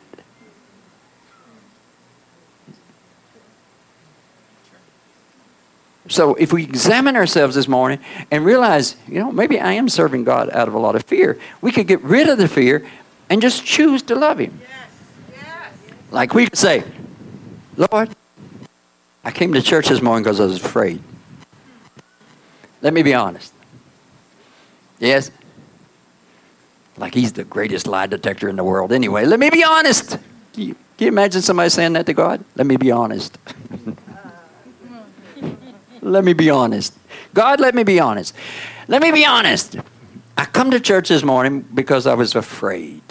[6.10, 8.00] So if we examine ourselves this morning
[8.32, 11.38] and realize, you know, maybe I am serving God out of a lot of fear,
[11.62, 12.84] we could get rid of the fear
[13.30, 14.60] and just choose to love Him.
[14.60, 14.90] Yes.
[15.32, 15.72] Yes.
[16.10, 16.82] Like we could say,
[17.76, 18.10] Lord,
[19.22, 21.00] I came to church this morning because I was afraid.
[22.82, 23.54] Let me be honest.
[24.98, 25.30] Yes,
[26.96, 28.92] like he's the greatest lie detector in the world.
[28.92, 30.18] Anyway, let me be honest.
[30.52, 32.44] Can you, can you imagine somebody saying that to God?
[32.56, 33.38] Let me be honest.
[36.02, 36.96] let me be honest.
[37.34, 38.34] God, let me be honest.
[38.88, 39.76] Let me be honest.
[40.36, 43.02] I come to church this morning because I was afraid.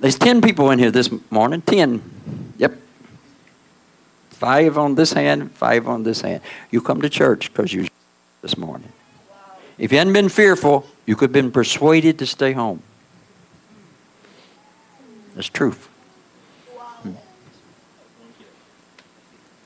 [0.00, 1.62] There's 10 people in here this morning.
[1.62, 2.54] 10.
[2.58, 2.76] Yep.
[4.30, 6.42] Five on this hand, five on this hand.
[6.70, 7.88] You come to church because you
[8.42, 8.92] this morning.
[9.78, 12.82] If you hadn't been fearful, you could have been persuaded to stay home.
[15.34, 15.88] That's truth.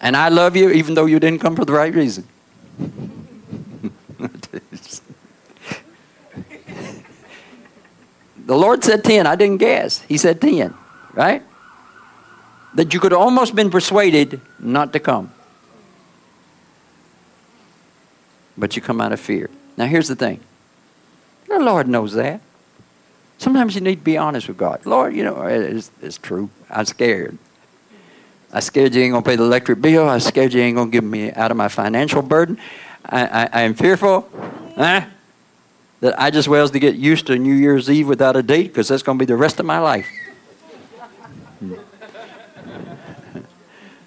[0.00, 2.26] And I love you even though you didn't come for the right reason.
[8.46, 9.26] the Lord said 10.
[9.26, 10.00] I didn't guess.
[10.02, 10.72] He said 10,
[11.12, 11.42] right?
[12.74, 15.32] That you could almost been persuaded not to come.
[18.56, 19.50] But you come out of fear.
[19.76, 20.40] Now, here's the thing
[21.46, 22.40] the Lord knows that.
[23.38, 24.84] Sometimes you need to be honest with God.
[24.84, 26.50] Lord, you know, it's, it's true.
[26.68, 27.38] I'm scared.
[28.52, 30.08] I scared you ain't to pay the electric bill.
[30.08, 32.58] I scared you ain't to give me out of my financial burden.
[33.04, 34.28] I, I, I am fearful
[34.76, 35.08] that
[36.18, 38.88] I just well as to get used to New Year's Eve without a date because
[38.88, 40.08] that's to be the rest of my life.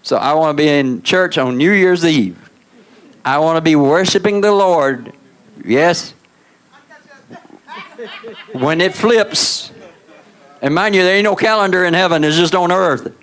[0.01, 2.37] so I want to be in church on New Year's Eve.
[3.23, 5.13] I want to be worshiping the Lord
[5.63, 6.13] Yes?
[8.53, 9.71] When it flips,
[10.61, 13.15] and mind you, there ain't no calendar in heaven, it's just on earth.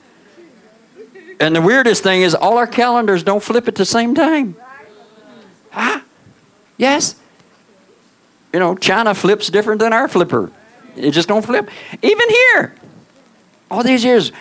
[1.41, 4.55] And the weirdest thing is, all our calendars don't flip at the same time.
[5.71, 6.03] Huh?
[6.77, 7.17] Yes?
[8.53, 10.53] You know, China flips different than our flipper.
[10.97, 11.71] It just don't flip.
[12.03, 12.75] Even here,
[13.71, 14.33] all these years,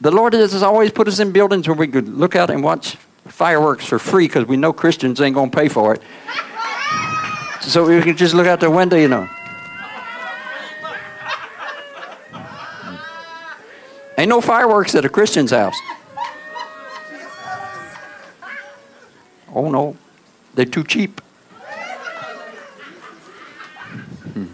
[0.00, 2.96] the Lord has always put us in buildings where we could look out and watch
[3.26, 6.02] fireworks for free because we know Christians ain't going to pay for it.
[7.62, 9.28] So we can just look out the window, you know.
[14.18, 15.76] Ain't no fireworks at a Christian's house.
[19.54, 19.96] Oh no,
[20.54, 21.20] they're too cheap.
[24.32, 24.46] Hmm.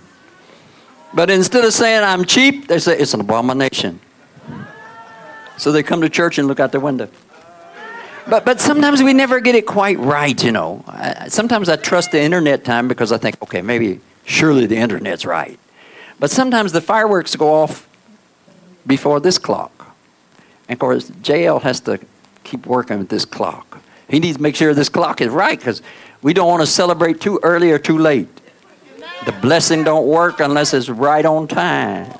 [1.15, 4.01] But instead of saying I'm cheap, they say it's an abomination.
[5.57, 7.09] So they come to church and look out the window.
[8.29, 10.85] But, but sometimes we never get it quite right, you know.
[10.87, 15.27] I, sometimes I trust the internet time because I think, okay, maybe, surely the internet's
[15.27, 15.59] right.
[16.19, 17.89] But sometimes the fireworks go off
[18.87, 19.95] before this clock.
[20.69, 21.99] And of course, JL has to
[22.45, 23.83] keep working with this clock.
[24.11, 25.83] He needs to make sure this clock is right because
[26.21, 28.29] we don't want to celebrate too early or too late.
[29.25, 32.13] The blessing don't work unless it's right on time.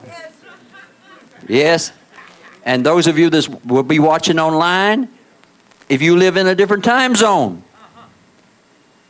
[1.49, 1.93] Yes?
[2.65, 5.09] And those of you that will be watching online,
[5.89, 7.65] if you live in a different time zone,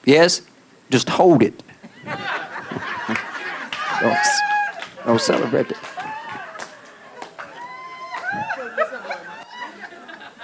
[0.07, 0.41] yes,
[0.89, 1.63] just hold it.
[4.01, 4.19] don't,
[5.05, 5.77] don't celebrate it.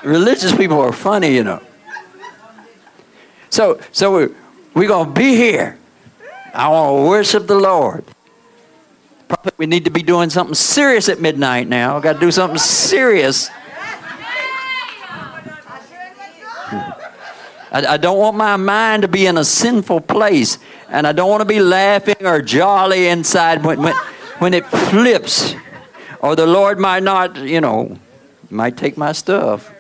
[0.05, 1.63] Religious people are funny, you know.
[3.57, 4.31] So, so we're,
[4.75, 5.79] we're going to be here.
[6.53, 8.05] I want to worship the Lord.
[9.29, 11.99] Probably we need to be doing something serious at midnight now.
[11.99, 13.49] Got to do something serious.
[17.73, 20.59] I, I, don't want my mind to be in a sinful place.
[20.91, 23.95] And I don't want to be laughing or jolly inside when, when,
[24.39, 25.55] when it flips.
[26.21, 27.99] Or the Lord might not, you know,
[28.51, 29.73] might take my stuff.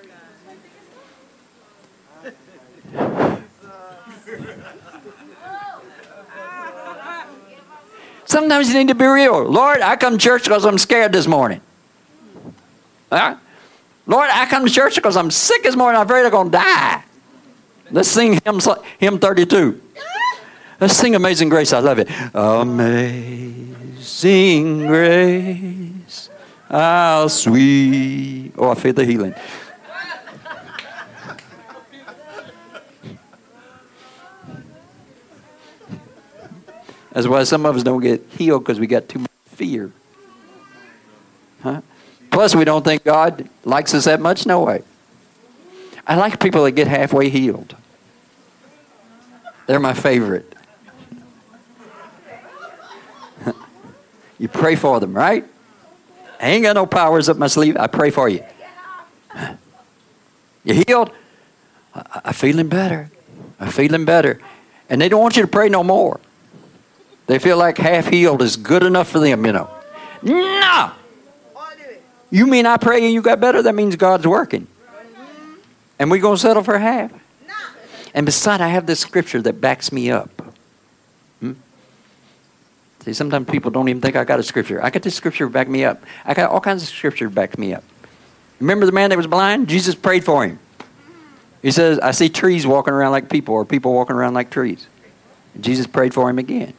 [8.26, 9.44] Sometimes you need to be real.
[9.44, 11.60] Lord, I come to church because I'm scared this morning.
[13.10, 13.36] Huh?
[14.06, 15.98] Lord, I come to church because I'm sick this morning.
[16.00, 17.02] I'm afraid I'm going to die.
[17.90, 18.60] Let's sing hymn,
[18.98, 19.80] hymn 32.
[20.80, 21.72] Let's sing Amazing Grace.
[21.72, 22.08] I love it.
[22.34, 23.66] Amazing
[24.86, 26.28] Grace,
[26.68, 28.52] how sweet.
[28.58, 29.34] Oh, I feel the healing.
[37.16, 39.90] That's why some of us don't get healed because we got too much fear.
[41.62, 41.80] Huh?
[42.30, 44.44] Plus, we don't think God likes us that much.
[44.44, 44.82] No way.
[46.06, 47.74] I like people that get halfway healed.
[49.66, 50.54] They're my favorite.
[54.38, 55.46] you pray for them, right?
[56.38, 57.78] I ain't got no powers up my sleeve.
[57.78, 58.44] I pray for you.
[60.64, 61.10] You healed?
[61.94, 63.10] I, am feeling better.
[63.58, 64.38] I'm feeling better.
[64.90, 66.20] And they don't want you to pray no more.
[67.26, 69.70] They feel like half healed is good enough for them, you know.
[70.22, 70.92] No!
[72.30, 73.62] You mean I pray and you got better?
[73.62, 74.66] That means God's working.
[75.98, 77.12] And we're going to settle for half.
[78.14, 80.30] And besides, I have this scripture that backs me up.
[81.40, 81.52] Hmm?
[83.00, 84.82] See, sometimes people don't even think I got a scripture.
[84.82, 86.02] I got this scripture back me up.
[86.24, 87.84] I got all kinds of scripture back me up.
[88.58, 89.68] Remember the man that was blind?
[89.68, 90.58] Jesus prayed for him.
[91.60, 94.86] He says, I see trees walking around like people, or people walking around like trees.
[95.60, 96.72] Jesus prayed for him again.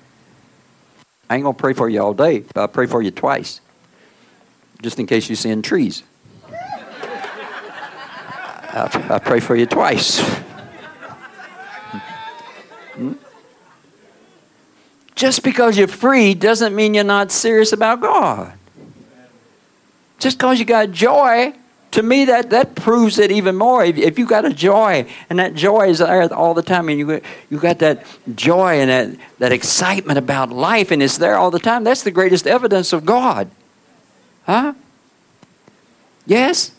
[1.30, 3.62] I ain't going to pray for you all day, but I'll pray for you twice,
[4.82, 6.04] just in case you see in trees.
[6.50, 7.08] I,
[9.10, 10.20] I pray for you twice.
[12.98, 13.14] Hmm?
[15.14, 18.54] Just because you're free doesn't mean you're not serious about God.
[20.18, 21.54] Just because you got joy
[21.98, 23.84] to me that that proves it even more.
[23.84, 27.00] If, if you got a joy and that joy is there all the time and
[27.00, 31.50] you you got that joy and that, that excitement about life and it's there all
[31.50, 33.50] the time that's the greatest evidence of god.
[34.46, 34.76] Huh?
[36.28, 36.72] Yes?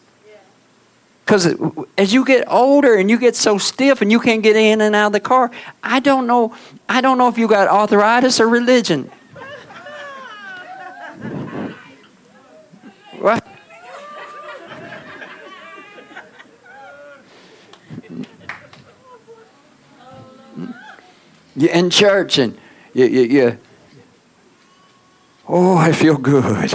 [1.25, 1.53] Because
[1.99, 4.95] as you get older and you get so stiff and you can't get in and
[4.95, 5.51] out of the car
[5.83, 6.55] i don't know
[6.89, 9.11] i don't know if you got arthritis or religion.
[13.19, 13.58] What
[21.59, 22.57] You're in church and
[22.95, 23.59] you, you, you
[25.49, 26.73] oh, I feel good.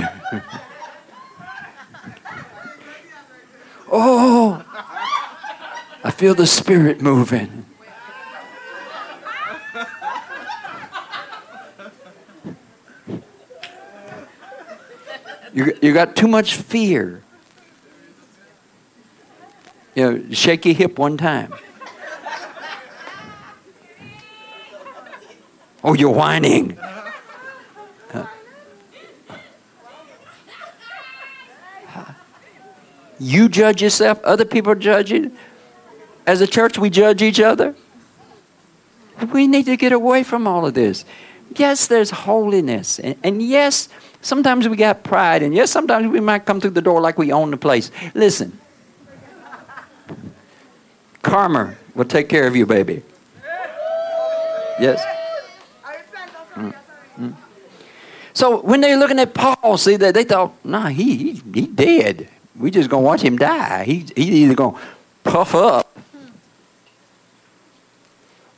[3.89, 4.65] oh,
[6.03, 7.65] I feel the Spirit moving.
[15.53, 17.23] You, you got too much fear.
[19.95, 21.53] You know, shake your hip one time.
[25.83, 26.77] Oh, you're whining.
[33.19, 35.31] You judge yourself, other people judge you.
[36.27, 37.73] As a church, we judge each other.
[39.31, 41.05] We need to get away from all of this.
[41.55, 42.99] Yes, there's holiness.
[42.99, 43.87] And, and, yes,
[44.21, 45.41] sometimes we got pride.
[45.41, 47.91] And yes, sometimes we might come through the door like we own the place.
[48.13, 48.59] Listen,
[51.21, 53.03] karma will take care of you, baby.
[54.79, 55.01] Yes.
[58.33, 62.29] So when they're looking at Paul, see, they, they thought, nah, he, he, he dead.
[62.55, 63.83] We just to watch him die.
[63.83, 64.77] He, he's either to
[65.23, 65.97] puff up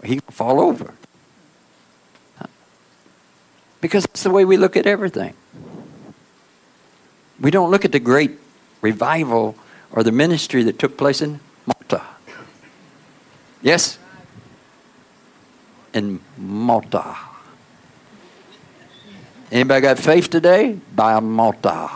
[0.01, 0.93] or he fall over.
[3.81, 5.33] Because that's the way we look at everything.
[7.39, 8.31] We don't look at the great
[8.81, 9.55] revival
[9.91, 12.01] or the ministry that took place in Malta.
[13.61, 13.99] Yes?
[15.93, 17.15] In Malta.
[19.55, 20.77] Anybody got faith today?
[20.93, 21.89] Buy a Malta.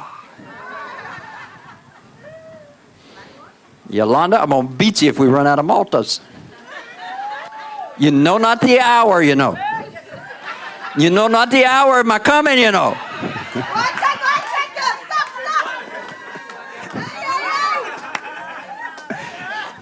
[3.90, 6.22] Yolanda, I'm going to beat you if we run out of Maltas.
[7.98, 9.58] You know not the hour, you know.
[10.98, 12.98] You know not the hour of my coming, you know.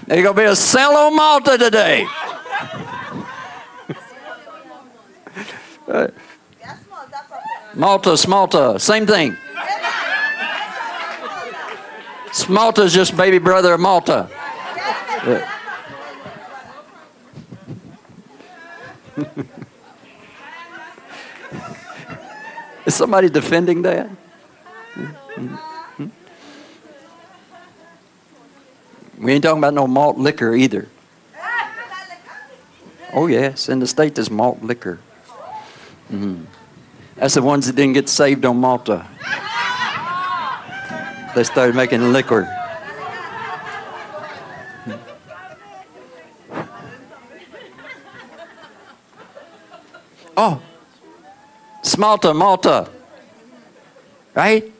[0.08, 2.08] There's going to be a sale on Malta today.
[7.78, 9.38] Malta, Smalta, same thing.
[12.32, 14.28] Smalta is just baby brother of Malta.
[22.88, 24.10] is somebody defending that?
[29.20, 30.88] We ain't talking about no malt liquor either.
[33.14, 34.98] Oh, yes, in the state there's malt liquor.
[36.12, 36.46] Mm-hmm.
[37.18, 39.06] That's the ones that didn't get saved on Malta.
[41.36, 42.54] They started making liquor.
[50.36, 50.62] Oh,
[51.84, 52.90] Smalta, Malta.
[54.36, 54.72] Right?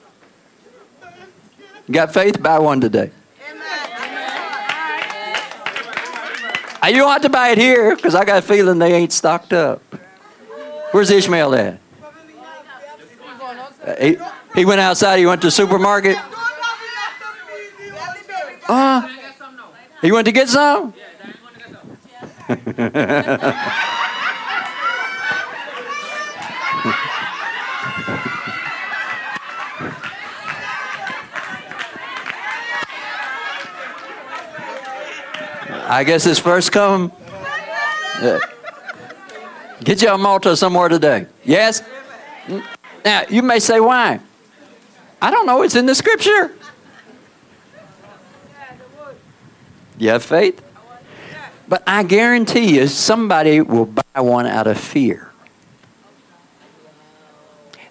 [1.90, 2.42] Got faith?
[2.42, 3.12] Buy one today.
[6.88, 9.52] You don't have to buy it here because I got a feeling they ain't stocked
[9.52, 9.82] up.
[10.92, 11.80] Where's Ishmael at?
[14.56, 15.20] He, went outside.
[15.20, 16.18] He went to the supermarket.
[18.68, 19.08] Uh,
[20.02, 20.94] he went to get some?
[35.90, 37.14] I guess it's first come.
[38.22, 38.40] Yeah.
[39.84, 41.28] Get you a Malta somewhere today.
[41.46, 41.82] Yes?
[43.04, 44.20] Now, you may say, why?
[45.22, 45.62] I don't know.
[45.64, 46.54] It's in the scripture.
[49.98, 50.64] You have faith?
[51.68, 55.32] But I guarantee you, somebody will buy one out of fear.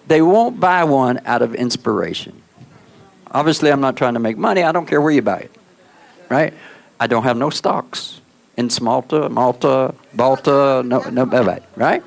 [0.07, 2.41] They won't buy one out of inspiration.
[3.29, 4.63] Obviously, I'm not trying to make money.
[4.63, 5.51] I don't care where you buy it.
[6.29, 6.53] Right?
[6.99, 8.21] I don't have no stocks
[8.55, 12.03] in Smalta, Malta, Balta, no, no, right?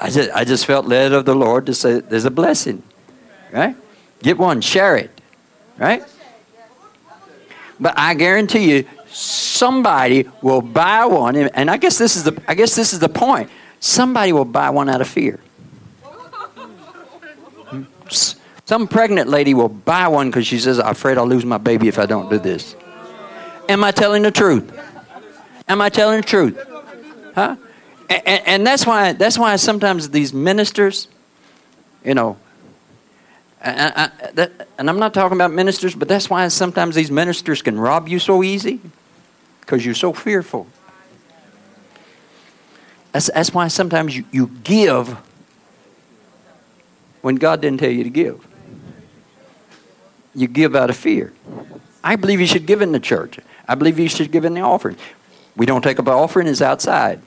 [0.00, 2.82] I just, I just felt led of the Lord to say there's a blessing,
[3.52, 3.76] right?
[4.22, 5.10] Get one, share it,
[5.76, 6.02] right?
[7.80, 12.54] But I guarantee you, somebody will buy one, and I guess this is the, I
[12.54, 13.50] guess this is the point.
[13.80, 15.40] Somebody will buy one out of fear.
[18.64, 21.88] Some pregnant lady will buy one because she says, I'm afraid I'll lose my baby
[21.88, 22.76] if I don't do this.
[23.68, 24.78] Am I telling the truth?
[25.68, 26.58] Am I telling the truth?
[27.34, 27.56] Huh?
[28.08, 31.08] And, and, that's why that's why sometimes these ministers,
[32.04, 32.38] you know,
[33.60, 37.60] and, I, that, and I'm not talking about ministers, but that's why sometimes these ministers
[37.60, 38.80] can rob you so easy
[39.60, 40.66] because you're so fearful.
[43.12, 45.16] That's, that's why sometimes you, you give
[47.20, 48.46] when God didn't tell you to give
[50.38, 51.32] you give out of fear.
[52.02, 53.40] I believe you should give in the church.
[53.66, 54.96] I believe you should give in the offering.
[55.56, 57.20] We don't take up an offering, it's outside.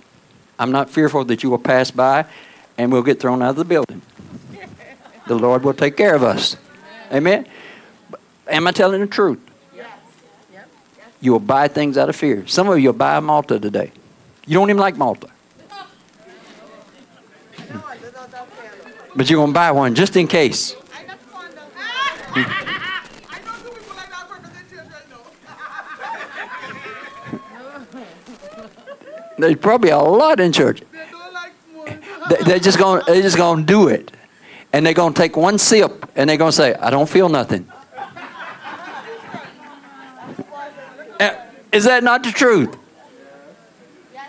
[0.60, 2.26] I'm not fearful that you will pass by
[2.78, 4.02] and we'll get thrown out of the building.
[5.28, 6.58] The Lord will take care of us.
[7.12, 7.48] Amen?
[8.48, 9.40] Am I telling the truth?
[9.76, 9.88] Yes.
[11.22, 12.46] You will buy things out of fear.
[12.48, 13.92] Some of you will buy Malta today.
[14.46, 15.28] You don't even like Malta.
[19.14, 20.74] But you're going to buy one just in case.
[29.42, 30.84] There's probably a lot in church.
[32.46, 34.12] They, are just going they're just going to do it.
[34.72, 37.28] And they're going to take one sip and they're going to say, I don't feel
[37.28, 37.70] nothing.
[41.20, 41.36] Uh,
[41.72, 42.78] is that not the truth?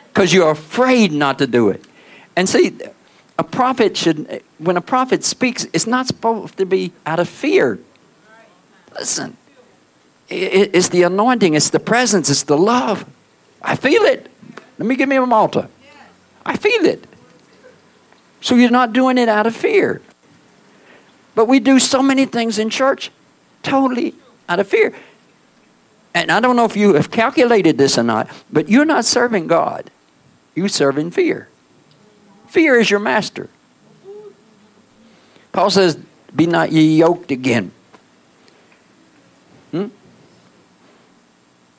[0.09, 1.85] Because you're afraid not to do it.
[2.35, 2.79] And see,
[3.39, 7.79] a prophet should, when a prophet speaks, it's not supposed to be out of fear.
[8.95, 9.37] Listen,
[10.29, 13.05] it's the anointing, it's the presence, it's the love.
[13.61, 14.32] I feel it.
[14.79, 15.69] Let me give me a Malta.
[16.45, 17.07] I feel it.
[18.41, 20.03] So you're not doing it out of fear.
[21.35, 23.11] But we do so many things in church
[23.63, 24.15] totally
[24.49, 24.95] out of fear.
[26.15, 29.47] And I don't know if you have calculated this or not, but you're not serving
[29.47, 29.91] God.
[30.55, 31.49] You serve in fear.
[32.49, 33.49] Fear is your master.
[35.53, 35.97] Paul says,
[36.35, 37.73] Be not ye yoked again.
[39.71, 39.87] Hmm?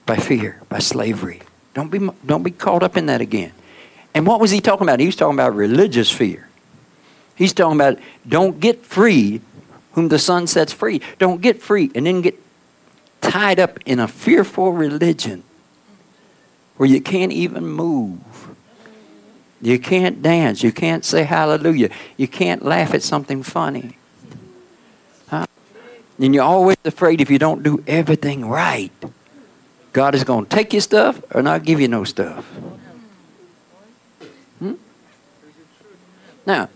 [0.06, 1.42] by fear, by slavery.
[1.74, 3.52] Don't be, don't be caught up in that again.
[4.14, 5.00] And what was he talking about?
[5.00, 6.48] He was talking about religious fear.
[7.36, 7.98] He's talking about
[8.28, 9.42] don't get free
[9.94, 11.02] whom the Son sets free.
[11.20, 12.40] Don't get free and then get
[13.22, 15.44] tied up in a fearful religion
[16.78, 18.20] where you can't even move.
[19.62, 20.62] You can't dance.
[20.62, 21.90] You can't say hallelujah.
[22.18, 23.98] You can't laugh at something funny.
[25.28, 25.46] Huh?
[26.20, 28.92] And you're always afraid if you don't do everything right,
[29.94, 32.44] God is going to take your stuff or not give you no stuff.
[34.58, 34.74] Hmm?
[36.48, 36.70] Now,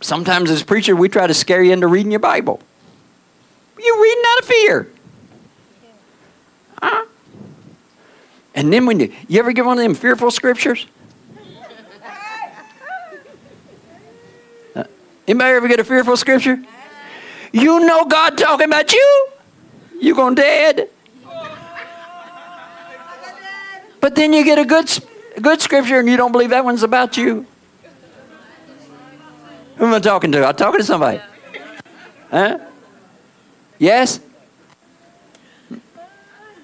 [0.00, 2.60] sometimes as preacher, we try to scare you into reading your Bible.
[3.78, 4.88] You're reading out of fear.
[6.80, 7.06] Huh?
[8.54, 10.86] And then when you, you ever get one of them fearful scriptures?
[14.76, 14.84] Uh,
[15.26, 16.62] anybody ever get a fearful scripture?
[17.52, 19.28] You know God talking about you.
[20.00, 20.90] You going to dead.
[24.00, 24.90] But then you get a good,
[25.40, 27.46] good scripture and you don't believe that one's about you.
[29.76, 30.46] Who am I talking to?
[30.46, 31.20] I'm talking to somebody.
[32.30, 32.58] Huh?
[33.78, 34.20] Yes?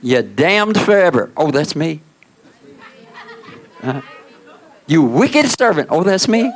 [0.03, 1.31] You're damned forever.
[1.37, 2.01] Oh, that's me.
[3.83, 4.01] Uh,
[4.87, 5.89] you wicked servant.
[5.91, 6.53] Oh, that's me.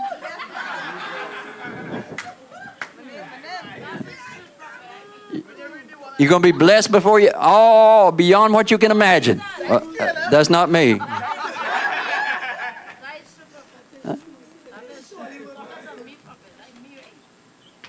[6.18, 9.42] You're going to be blessed before you, oh, beyond what you can imagine.
[9.68, 10.98] Uh, uh, that's not me.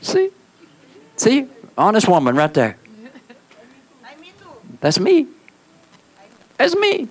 [0.01, 0.29] See?
[1.15, 1.47] See?
[1.77, 2.77] Honest woman right there.
[4.79, 5.27] That's me.
[6.57, 7.07] That's me.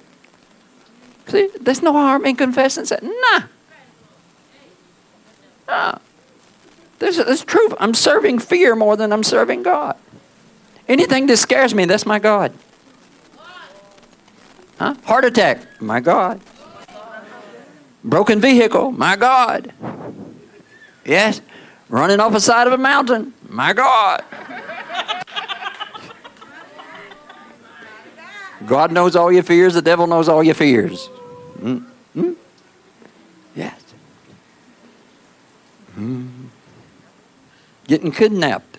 [1.28, 1.50] See?
[1.60, 2.84] There's no harm in confessing.
[2.84, 3.42] Say, nah.
[5.68, 5.98] Nah.
[6.98, 7.74] This is truth.
[7.78, 9.96] I'm serving fear more than I'm serving God.
[10.89, 12.53] Anything that scares me, that's my God.
[14.78, 14.95] Huh?
[15.05, 16.41] Heart attack, my God.
[18.05, 19.72] Broken vehicle, my God.
[21.05, 21.41] Yes.
[21.89, 24.24] Running off the side of a mountain, my God.
[28.66, 31.09] God knows all your fears, the devil knows all your fears.
[31.59, 32.32] Mm-hmm.
[33.55, 33.80] Yes.
[35.97, 36.28] Mm.
[37.87, 38.75] Getting kidnapped.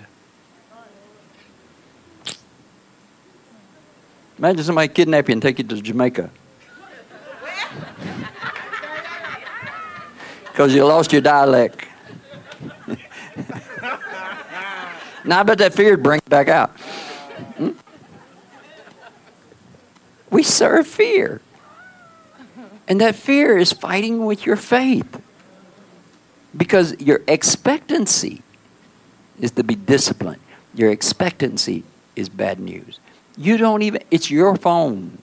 [4.38, 6.30] Imagine somebody kidnap you and take you to Jamaica.
[10.58, 11.86] Because you lost your dialect.
[15.24, 16.72] now I bet that fear bring it back out.
[17.58, 17.74] Hmm?
[20.32, 21.42] We serve fear.
[22.88, 25.22] And that fear is fighting with your faith.
[26.56, 28.42] Because your expectancy
[29.40, 30.42] is to be disciplined.
[30.74, 31.84] Your expectancy
[32.16, 33.00] is bad news.
[33.38, 35.20] You don't even, it's your phone.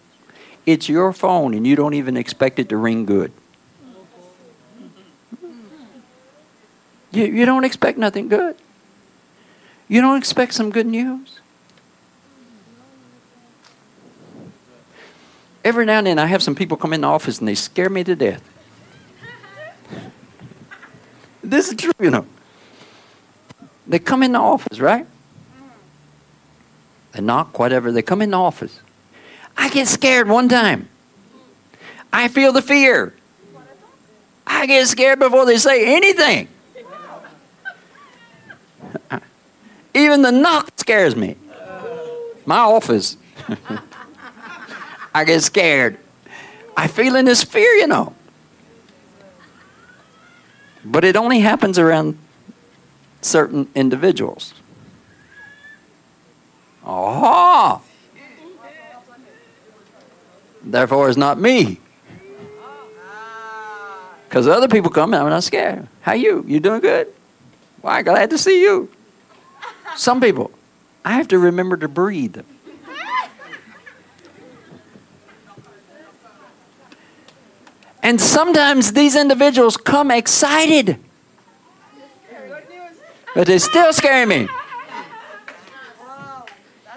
[0.67, 3.33] It's your phone, and you don't even expect it to ring good.
[7.11, 8.57] You, you don't expect nothing good.
[9.89, 11.41] You don't expect some good news.
[15.65, 17.89] Every now and then, I have some people come in the office and they scare
[17.89, 18.43] me to death.
[21.43, 22.27] this is true, you know.
[23.87, 25.07] They come in the office, right?
[27.15, 27.93] They knock, whatever.
[27.93, 28.81] They come in the office.
[29.57, 30.89] I get scared one time.
[32.13, 33.15] I feel the fear.
[34.47, 36.49] I get scared before they say anything.
[39.95, 41.37] Even the knock scares me.
[42.47, 43.17] My office.
[45.15, 45.99] I get scared.
[46.77, 48.15] I feel in this fear, you know.
[50.85, 52.19] But it only happens around
[53.23, 54.53] certain individuals.
[56.87, 57.81] Oh,
[60.63, 61.81] therefore it's not me.
[64.29, 65.87] Because other people come and I'm not scared.
[66.03, 66.45] How you?
[66.47, 67.09] You doing good?
[67.81, 68.03] Why?
[68.03, 68.91] Glad to see you.
[69.97, 70.51] Some people,
[71.05, 72.39] I have to remember to breathe.
[78.03, 80.99] And sometimes these individuals come excited,
[83.35, 84.47] but they still scare me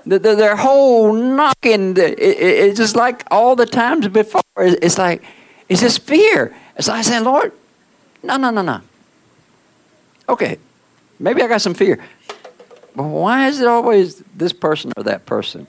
[0.07, 4.41] the, the, their whole knocking, it, it, it's just like all the times before.
[4.57, 5.23] It's like,
[5.69, 6.55] it's just fear.
[6.79, 7.51] So I said, Lord,
[8.23, 8.81] no, no, no, no.
[10.29, 10.57] Okay,
[11.19, 12.03] maybe I got some fear.
[12.95, 15.67] But why is it always this person or that person?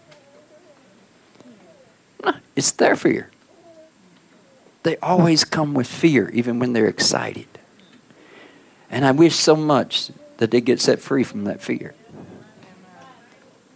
[2.25, 3.31] No, it's their fear.
[4.83, 7.47] They always come with fear, even when they're excited.
[8.91, 11.95] And I wish so much that they get set free from that fear.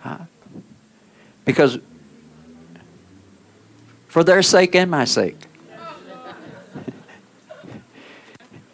[0.01, 0.19] Huh?
[1.45, 1.79] Because
[4.09, 5.37] for their sake and my sake.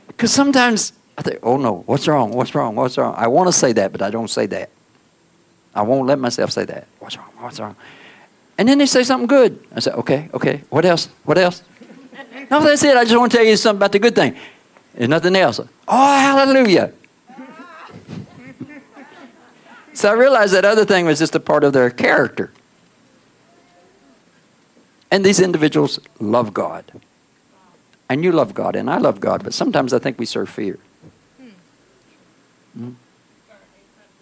[0.09, 2.33] Because sometimes I think, oh no, what's wrong?
[2.33, 2.75] What's wrong?
[2.75, 3.14] What's wrong?
[3.16, 4.71] I want to say that, but I don't say that.
[5.75, 6.89] I won't let myself say that.
[6.99, 7.31] What's wrong?
[7.39, 7.77] What's wrong?
[8.59, 9.64] And then they say something good.
[9.75, 10.62] I say, okay, okay.
[10.71, 11.09] What else?
[11.25, 11.62] What else?
[12.51, 12.97] no, that's it.
[12.97, 14.37] I just want to tell you something about the good thing.
[14.95, 15.61] There's nothing else.
[15.61, 16.93] Oh, hallelujah.
[19.99, 22.53] So I realized that other thing was just a part of their character.
[25.11, 26.84] And these individuals love God.
[28.09, 30.78] And you love God, and I love God, but sometimes I think we serve fear.
[32.74, 32.90] Hmm?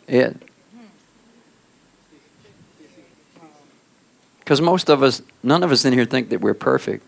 [0.09, 0.33] Yeah.
[4.39, 7.05] Because most of us, none of us in here think that we're perfect.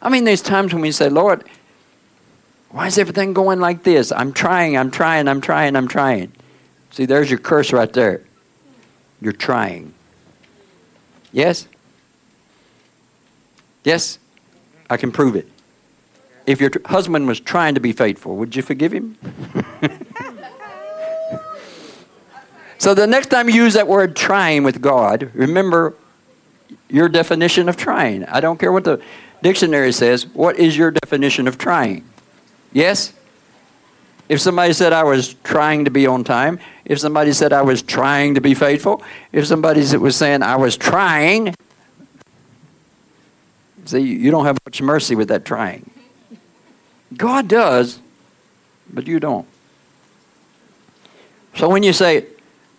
[0.00, 1.44] I mean, there's times when we say, Lord,
[2.70, 4.12] why is everything going like this?
[4.12, 6.32] I'm trying, I'm trying, I'm trying, I'm trying.
[6.96, 8.22] See, there's your curse right there.
[9.20, 9.92] You're trying.
[11.30, 11.68] Yes?
[13.84, 14.18] Yes?
[14.88, 15.46] I can prove it.
[16.46, 19.18] If your husband was trying to be faithful, would you forgive him?
[22.78, 25.92] so the next time you use that word trying with God, remember
[26.88, 28.24] your definition of trying.
[28.24, 29.02] I don't care what the
[29.42, 30.26] dictionary says.
[30.28, 32.08] What is your definition of trying?
[32.72, 33.12] Yes?
[34.30, 37.82] If somebody said I was trying to be on time, if somebody said I was
[37.82, 41.54] trying to be faithful, if somebody was saying I was trying,
[43.84, 45.90] see, you don't have much mercy with that trying.
[47.16, 47.98] God does,
[48.88, 49.46] but you don't.
[51.56, 52.26] So when you say,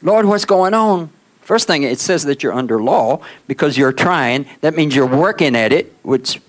[0.02, 1.10] Lord, what's going on?
[1.42, 4.46] First thing, it says that you're under law because you're trying.
[4.62, 6.42] That means you're working at it, which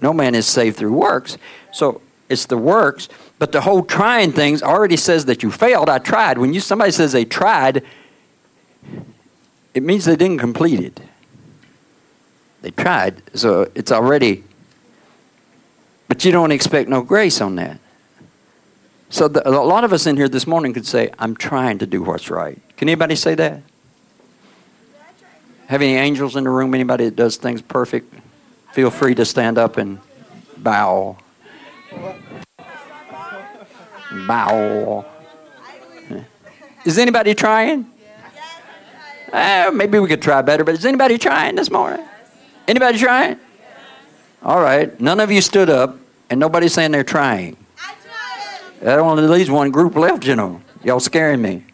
[0.00, 1.36] no man is saved through works.
[1.72, 3.08] So it's the works.
[3.40, 5.88] But the whole trying things already says that you failed.
[5.88, 6.36] I tried.
[6.36, 7.82] When you somebody says they tried,
[9.72, 11.00] it means they didn't complete it.
[12.60, 13.22] They tried.
[13.32, 14.44] So it's already.
[16.06, 17.80] But you don't expect no grace on that.
[19.08, 21.86] So the, a lot of us in here this morning could say, I'm trying to
[21.86, 22.60] do what's right.
[22.76, 23.62] Can anybody say that?
[25.68, 26.74] Have any angels in the room?
[26.74, 28.12] Anybody that does things perfect?
[28.74, 29.98] Feel free to stand up and
[30.58, 31.16] bow.
[34.26, 35.04] Bow.
[36.84, 37.90] Is anybody trying?
[39.32, 42.04] Uh, maybe we could try better, but is anybody trying this morning?
[42.66, 43.38] Anybody trying?
[44.42, 44.98] All right.
[45.00, 45.96] None of you stood up,
[46.30, 47.56] and nobody's saying they're trying.
[48.80, 50.60] That only leaves one group left, you know.
[50.82, 51.64] Y'all scaring me.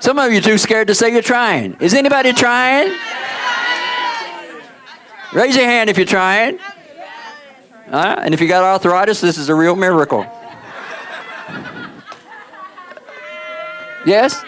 [0.00, 1.76] Some of you too scared to say you're trying.
[1.80, 2.94] Is anybody trying?
[5.32, 6.58] Raise your hand if you're trying.
[7.88, 10.26] Uh, and if you got arthritis, this is a real miracle.
[14.04, 14.44] Yes?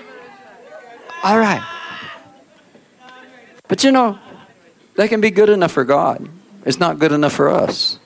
[1.23, 1.63] All right.
[3.67, 4.19] But you know,
[4.97, 6.29] that can be good enough for God.
[6.65, 7.99] It's not good enough for us.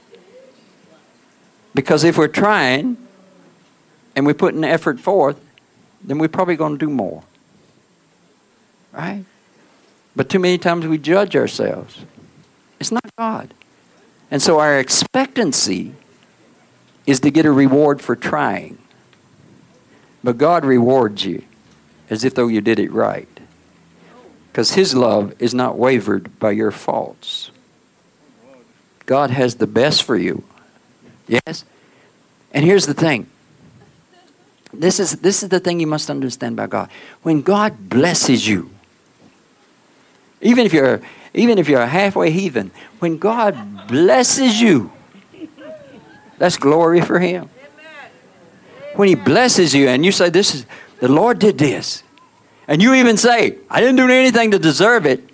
[1.74, 2.97] Because if we're trying
[4.14, 5.41] and we're putting effort forth,
[6.03, 7.22] then we're probably going to do more.
[8.93, 9.24] Right?
[10.14, 11.99] But too many times we judge ourselves.
[12.78, 13.55] It's not God.
[14.33, 15.93] And so our expectancy
[17.07, 18.78] is to get a reward for trying.
[20.24, 21.45] But God rewards you
[22.09, 23.28] as if though you did it right.
[24.51, 27.51] Because His love is not wavered by your faults.
[29.05, 30.45] God has the best for you.
[31.28, 31.66] Yes?
[32.53, 33.26] And here's the thing.
[34.72, 36.91] This is, this is the thing you must understand about God.
[37.20, 38.70] When God blesses you,
[40.43, 41.01] even if you're
[41.34, 44.93] even if you're a halfway heathen, when God blesses you,
[46.38, 47.49] that's glory for him.
[48.97, 50.66] When he blesses you and you say, This is
[51.01, 52.03] the Lord did this.
[52.68, 55.28] And you even say, I didn't do anything to deserve it.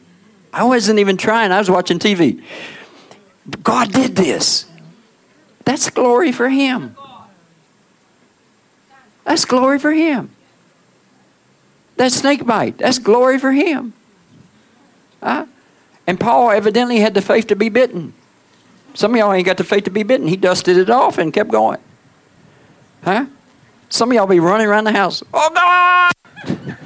[0.52, 1.52] I wasn't even trying.
[1.52, 2.42] I was watching TV.
[3.62, 4.66] God did this.
[5.64, 6.96] That's glory for him.
[9.24, 10.30] That's glory for him.
[11.96, 13.92] That snake bite, that's glory for him.
[15.22, 15.46] Huh?
[16.06, 18.14] And Paul evidently had the faith to be bitten.
[18.94, 20.26] Some of y'all ain't got the faith to be bitten.
[20.26, 21.78] He dusted it off and kept going.
[23.02, 23.26] Huh?
[23.90, 25.22] Some of y'all be running around the house.
[25.32, 26.12] Oh God!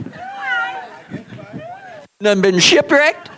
[2.20, 3.30] Done been shipwrecked.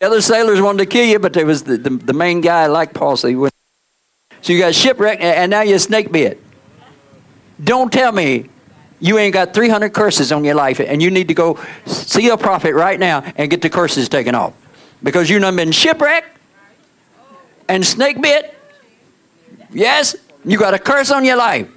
[0.00, 2.66] The other sailors wanted to kill you, but there was the, the, the main guy
[2.66, 3.16] like Paul.
[3.16, 3.50] So you
[4.58, 6.40] got shipwrecked, and now you're snake bit.
[7.62, 8.48] Don't tell me
[9.00, 12.36] you ain't got 300 curses on your life and you need to go see a
[12.36, 14.54] prophet right now and get the curses taken off
[15.02, 16.38] because you have been shipwrecked
[17.68, 18.54] and snake bit
[19.70, 21.68] yes you got a curse on your life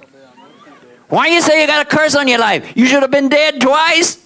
[1.08, 3.60] why you say you got a curse on your life you should have been dead
[3.60, 4.22] twice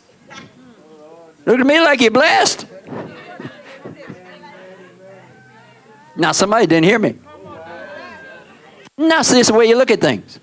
[1.46, 2.66] Look at me like you're blessed.
[6.16, 7.14] now, somebody didn't hear me.
[8.98, 10.40] Now, see, this is the way you look at things.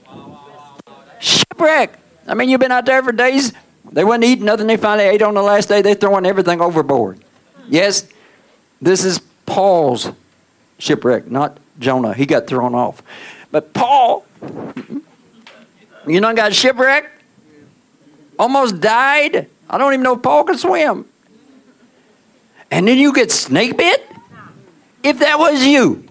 [1.19, 1.99] Shipwreck.
[2.27, 3.53] I mean, you've been out there for days.
[3.91, 4.67] They wasn't eating nothing.
[4.67, 5.81] They finally ate on the last day.
[5.81, 7.19] They're throwing everything overboard.
[7.67, 8.07] Yes,
[8.81, 10.09] this is Paul's
[10.79, 12.13] shipwreck, not Jonah.
[12.13, 13.01] He got thrown off.
[13.51, 14.25] But Paul,
[16.07, 17.09] you know, got shipwrecked,
[18.39, 19.47] almost died.
[19.69, 21.05] I don't even know if Paul could swim.
[22.71, 24.03] And then you get snake bit?
[25.03, 26.03] If that was you,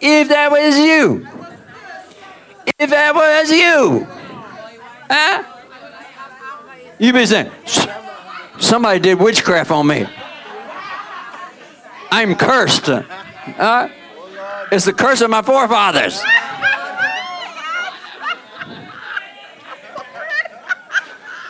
[0.00, 1.28] if that was you,
[2.78, 4.06] if that was you,
[5.10, 5.42] huh?
[6.98, 7.50] You be saying,
[8.58, 10.06] somebody did witchcraft on me.
[12.10, 12.88] I'm cursed.
[12.88, 13.88] Uh,
[14.70, 16.20] it's the curse of my forefathers.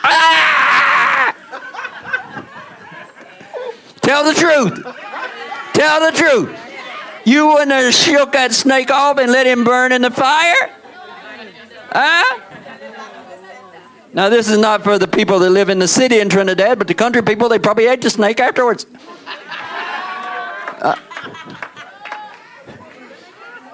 [0.03, 1.35] Ah!
[4.01, 4.85] Tell the truth.
[5.73, 6.59] Tell the truth.
[7.25, 10.71] You wouldn't have shook that snake off and let him burn in the fire?
[11.93, 12.50] Huh?
[14.13, 16.89] Now, this is not for the people that live in the city in Trinidad, but
[16.89, 18.87] the country people, they probably ate the snake afterwards.
[20.83, 20.97] Uh,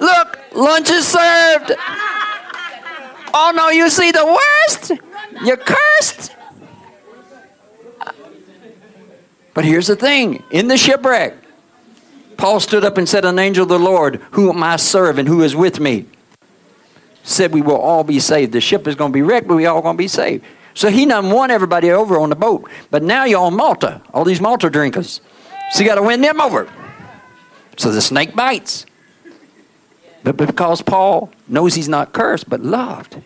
[0.00, 1.72] look, lunch is served.
[3.32, 4.92] Oh no, you see the worst?
[5.44, 6.34] You're cursed.
[9.54, 11.34] But here's the thing in the shipwreck,
[12.36, 15.42] Paul stood up and said, An angel of the Lord, whom I serve and who
[15.42, 16.04] is with me,
[17.26, 18.52] said we will all be saved.
[18.52, 20.44] The ship is going to be wrecked, but we all going to be saved.
[20.74, 22.70] So he done won everybody over on the boat.
[22.90, 25.20] But now you're on Malta, all these Malta drinkers.
[25.72, 26.70] So you got to win them over.
[27.76, 28.86] So the snake bites.
[30.22, 33.20] But because Paul knows he's not cursed, but loved.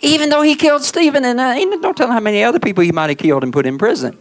[0.00, 2.92] Even though he killed Stephen, and uh, ain't no telling how many other people he
[2.92, 4.18] might have killed and put in prison.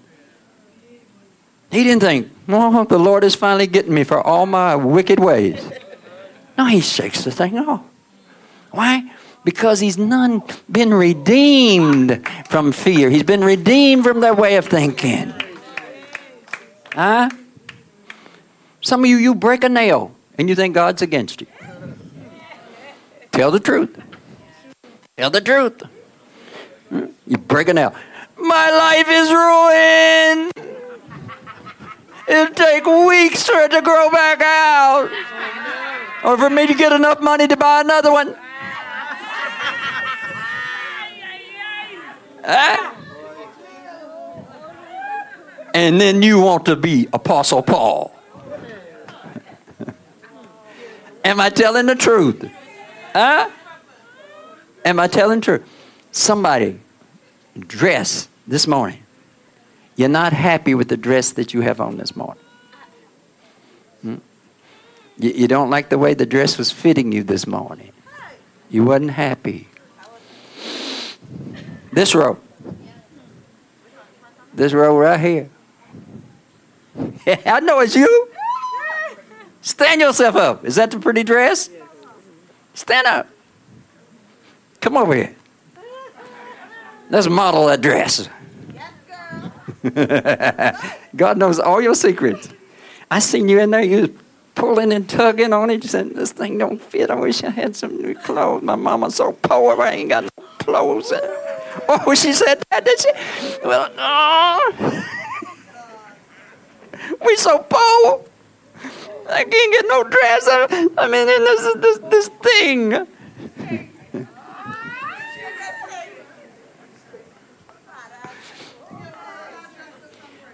[1.71, 5.67] He didn't think, oh, the Lord is finally getting me for all my wicked ways.
[6.57, 7.83] No, he shakes the thing off.
[8.73, 9.11] Why?
[9.43, 13.09] Because he's none been redeemed from fear.
[13.09, 15.31] He's been redeemed from their way of thinking.
[16.91, 17.29] Huh?
[18.81, 21.47] Some of you, you break a nail and you think God's against you.
[23.31, 24.01] Tell the truth.
[25.17, 25.83] Tell the truth.
[26.89, 27.05] Hmm?
[27.27, 27.93] You break a nail.
[28.37, 30.51] My life is ruined.
[32.27, 35.09] It'll take weeks for it to grow back out.
[36.23, 38.35] Or for me to get enough money to buy another one.
[45.73, 48.13] And then you want to be Apostle Paul.
[51.23, 52.49] Am I telling the truth?
[53.13, 53.49] Huh?
[54.85, 55.69] Am I telling the truth?
[56.11, 56.79] Somebody
[57.59, 59.03] dress this morning.
[59.95, 62.43] You're not happy with the dress that you have on this morning.
[64.01, 64.15] Hmm?
[65.17, 67.91] You, you don't like the way the dress was fitting you this morning.
[68.69, 69.67] You wasn't happy.
[71.93, 72.39] This row.
[74.53, 75.49] This row right here.
[77.45, 78.29] I know it's you.
[79.61, 80.65] Stand yourself up.
[80.65, 81.69] Is that the pretty dress?
[82.73, 83.29] Stand up.
[84.81, 85.35] Come over here.
[87.11, 88.27] Let's model that dress.
[91.15, 92.49] God knows all your secrets.
[93.11, 93.83] I seen you in there.
[93.83, 94.09] You was
[94.55, 95.83] pulling and tugging on it.
[95.83, 97.11] You said, "This thing don't fit.
[97.11, 98.63] I wish I had some new clothes.
[98.63, 99.79] My mama's so poor.
[99.79, 101.13] I ain't got no clothes."
[102.05, 103.11] Oh, she said that, did she?
[103.63, 104.71] Well, no.
[107.25, 108.25] we so poor.
[109.29, 110.47] I can't get no dress.
[110.49, 112.89] I, I mean, this is this this thing.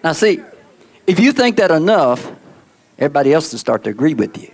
[0.04, 0.42] now, see,
[1.08, 2.30] if you think that enough,
[2.98, 4.52] everybody else will start to agree with you.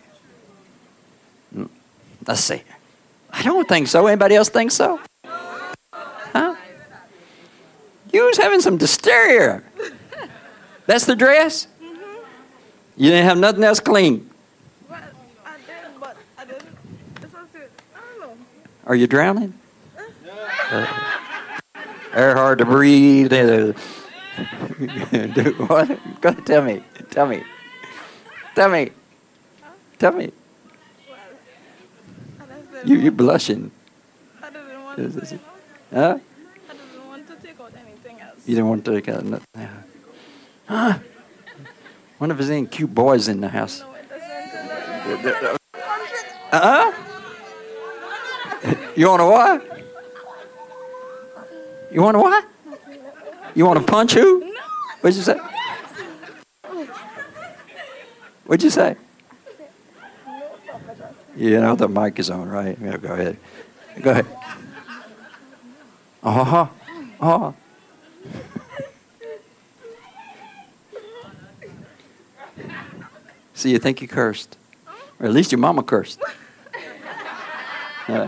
[1.54, 1.66] Hmm.
[2.28, 2.62] Let's see.
[3.32, 4.06] I don't think so.
[4.06, 5.00] Anybody else think so?
[8.38, 9.62] Was having some hysteria.
[10.86, 11.68] That's the dress?
[12.98, 14.30] You didn't have nothing else clean.
[14.90, 15.00] Well,
[15.46, 16.64] I did, but I didn't.
[17.22, 17.34] It's.
[17.34, 17.40] I
[18.20, 18.38] don't know.
[18.86, 19.54] Are you drowning?
[20.72, 20.88] Uh,
[22.14, 23.34] air hard to breathe.
[25.68, 26.22] what?
[26.22, 26.84] Go tell me.
[27.10, 27.44] Tell me.
[28.56, 28.92] Tell me.
[29.98, 30.32] Tell me.
[32.76, 33.72] Just didn't, you're blushing?
[34.42, 35.40] I didn't want to,
[35.94, 36.20] Huh?
[36.70, 38.35] I didn't want to take out anything else.
[38.46, 39.48] You don't want to get out nothing.
[39.56, 39.82] Yeah.
[40.68, 41.00] Huh?
[42.20, 43.84] Wonder if there's any cute boys in the house.
[45.08, 45.26] It.
[45.26, 45.60] It.
[46.52, 46.92] Uh huh?
[48.96, 49.86] You want to what?
[51.92, 52.46] You want to what?
[53.54, 54.54] You want to punch who?
[55.02, 55.40] What'd you say?
[58.46, 58.96] What'd you say?
[61.36, 62.78] You know the mic is on, right?
[62.82, 63.38] Yeah, go ahead.
[64.02, 64.26] Go ahead.
[66.24, 66.68] Uh huh.
[67.20, 67.52] Uh huh.
[73.54, 74.58] See, you think you cursed.
[75.20, 76.20] Or at least your mama cursed.
[78.08, 78.28] Uh,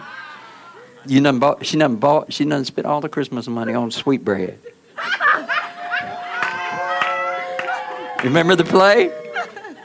[1.05, 4.57] you done bought, she done bought, she done spent all the Christmas money on sweetbread.
[8.23, 9.11] Remember the play?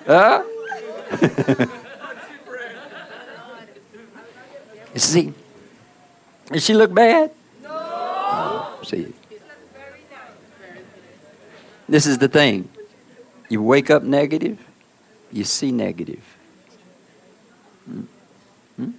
[0.07, 0.43] Huh?
[4.97, 5.35] see,
[6.51, 7.31] did she look bad?
[7.63, 8.79] No.
[8.83, 9.13] see,
[11.89, 12.69] this is the thing.
[13.49, 14.59] You wake up negative,
[15.31, 16.23] you see negative.
[17.85, 18.03] Hmm?
[18.77, 18.91] Hmm?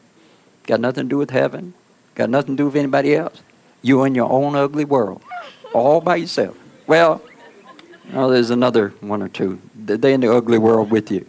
[0.67, 1.73] Got nothing to do with heaven.
[2.15, 3.41] Got nothing to do with anybody else.
[3.81, 5.21] You're in your own ugly world,
[5.73, 6.57] all by yourself.
[6.87, 7.21] Well,
[8.13, 9.59] oh, there's another one or two.
[9.75, 11.25] They're in the ugly world with you.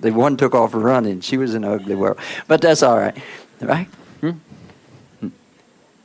[0.00, 1.20] The one took off running.
[1.20, 3.16] She was in the ugly world, but that's all right,
[3.60, 3.88] right?
[4.20, 4.30] Hmm?
[5.20, 5.28] Hmm.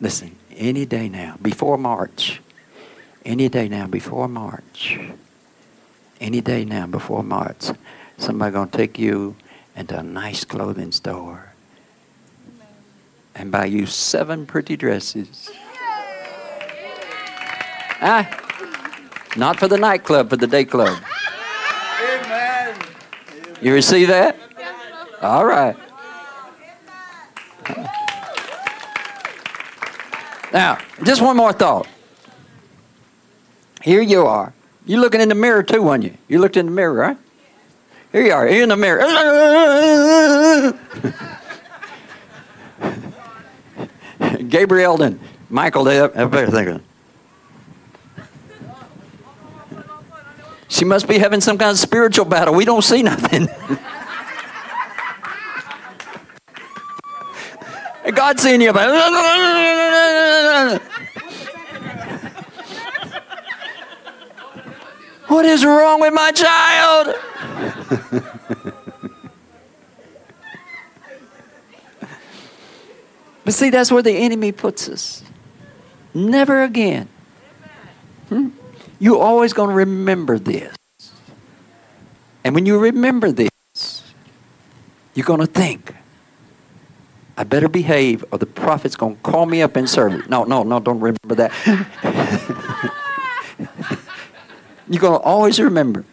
[0.02, 2.42] Listen, any day now, before March,
[3.26, 5.00] any day now, before March,
[6.20, 7.72] any day now, before March,
[8.18, 9.36] somebody gonna take you
[9.76, 11.54] into a nice clothing store
[13.36, 15.50] and buy you seven pretty dresses.
[18.02, 18.28] Ah,
[19.38, 21.02] not for the nightclub, for the day club.
[22.02, 22.76] Amen.
[23.62, 24.38] You receive that?
[25.22, 25.76] All right.
[30.52, 31.88] Now, just one more thought.
[33.84, 34.54] Here you are.
[34.86, 36.16] You're looking in the mirror too, weren't you?
[36.30, 37.18] You looked in the mirror, right?
[38.14, 39.02] Here you are, in the mirror.
[44.48, 45.20] Gabriel and
[45.50, 46.82] Michael, they up there thinking.
[50.70, 52.54] She must be having some kind of spiritual battle.
[52.54, 53.50] We don't see nothing.
[58.16, 58.72] God's seeing you.
[65.34, 67.16] What is wrong with my child?
[73.44, 75.24] but see, that's where the enemy puts us.
[76.14, 77.10] Never again.
[78.30, 78.50] Hmm?
[79.00, 80.76] You're always going to remember this.
[82.44, 83.50] And when you remember this,
[85.16, 85.96] you're going to think,
[87.38, 90.30] I better behave or the prophet's going to call me up and serve.
[90.30, 91.52] No, no, no, don't remember that.
[94.90, 96.06] you're going to always remember,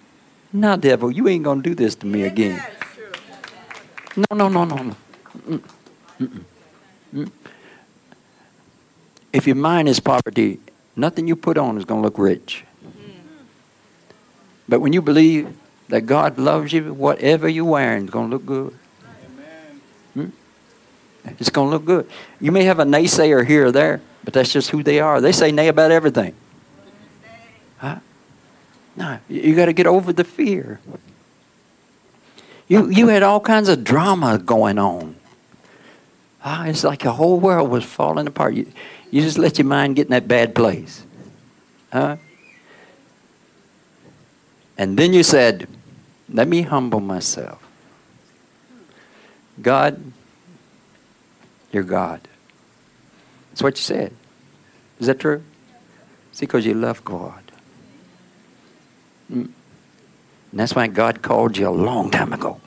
[0.53, 2.63] now, devil, you ain't going to do this to me again.
[4.17, 4.97] No, no, no, no, no.
[5.39, 5.63] Mm-mm.
[6.21, 6.45] Mm-mm.
[7.15, 7.31] Mm.
[9.33, 10.59] If your mind is poverty,
[10.97, 12.65] nothing you put on is going to look rich.
[14.69, 15.57] But when you believe
[15.89, 18.75] that God loves you, whatever you're wearing is going to look good.
[20.15, 20.27] Hmm?
[21.39, 22.09] It's going to look good.
[22.41, 25.21] You may have a naysayer here or there, but that's just who they are.
[25.21, 26.35] They say nay about everything.
[27.79, 27.99] Huh?
[29.01, 30.79] No, you got to get over the fear.
[32.69, 35.17] You, you had all kinds of drama going on.
[36.45, 38.53] Ah, it's like the whole world was falling apart.
[38.53, 38.71] You,
[39.11, 41.03] you just let your mind get in that bad place.
[41.91, 42.19] Huh?
[44.77, 45.67] And then you said,
[46.29, 47.67] Let me humble myself.
[49.63, 50.13] God,
[51.73, 52.21] you're God.
[53.49, 54.13] That's what you said.
[54.99, 55.43] Is that true?
[56.33, 57.50] See, because you love God.
[59.31, 59.55] And
[60.53, 62.61] that's why God called you a long time ago.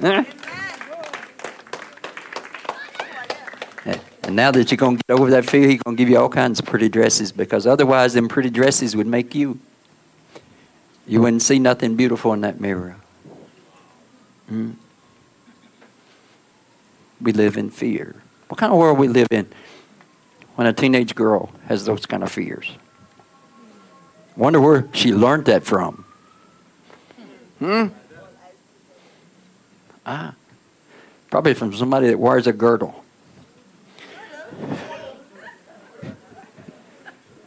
[4.24, 6.16] And now that you're going to get over that fear, He's going to give you
[6.16, 9.58] all kinds of pretty dresses because otherwise, them pretty dresses would make you.
[11.06, 12.96] You wouldn't see nothing beautiful in that mirror.
[14.50, 14.76] Mm.
[17.20, 18.22] We live in fear.
[18.48, 19.48] What kind of world we live in
[20.54, 22.70] when a teenage girl has those kind of fears?
[24.36, 26.04] Wonder where she learned that from.
[27.58, 27.88] Hmm?
[30.04, 30.34] Ah,
[31.30, 33.04] probably from somebody that wears a girdle.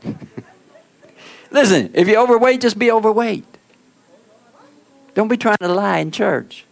[1.52, 3.46] Listen, if you're overweight, just be overweight.
[5.16, 6.66] Don't be trying to lie in church.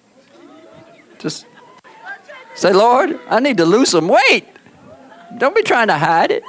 [1.19, 1.45] Just
[2.55, 4.45] say, Lord, I need to lose some weight.
[5.37, 6.43] Don't be trying to hide it.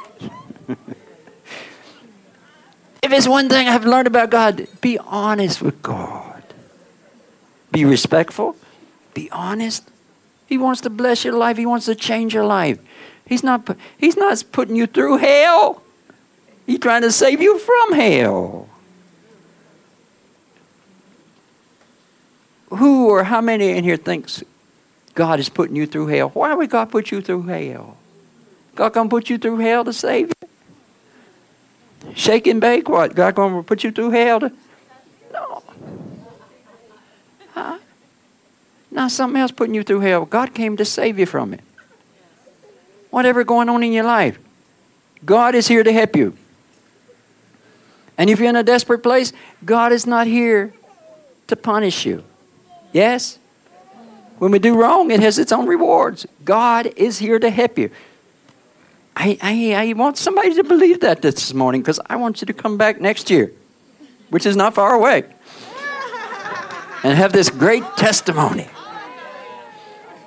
[3.03, 6.43] if it's one thing I've learned about God, be honest with God.
[7.71, 8.57] Be respectful.
[9.15, 9.91] Be honest.
[10.47, 11.57] He wants to bless your life.
[11.57, 12.79] He wants to change your life.
[13.27, 15.83] He's not, he's not putting you through hell.
[16.67, 18.69] He's trying to save you from hell.
[22.69, 24.43] Who or how many in here thinks
[25.15, 26.31] God is putting you through hell?
[26.31, 27.97] Why would God put you through hell?
[28.75, 30.49] God gonna put you through hell to save you?
[32.15, 33.15] Shake and bake what?
[33.15, 34.53] God gonna put you through hell to
[35.33, 35.63] No.
[37.53, 37.79] Huh?
[38.91, 40.25] Not something else putting you through hell.
[40.25, 41.61] God came to save you from it.
[43.11, 44.39] Whatever going on in your life.
[45.25, 46.37] God is here to help you.
[48.17, 49.33] And if you're in a desperate place,
[49.65, 50.73] God is not here
[51.49, 52.23] to punish you.
[52.93, 53.39] Yes?
[54.39, 56.27] When we do wrong, it has its own rewards.
[56.45, 57.91] God is here to help you.
[59.17, 62.53] I, I, I want somebody to believe that this morning because I want you to
[62.53, 63.53] come back next year,
[64.31, 65.25] which is not far away,
[67.05, 68.69] and have this great testimony.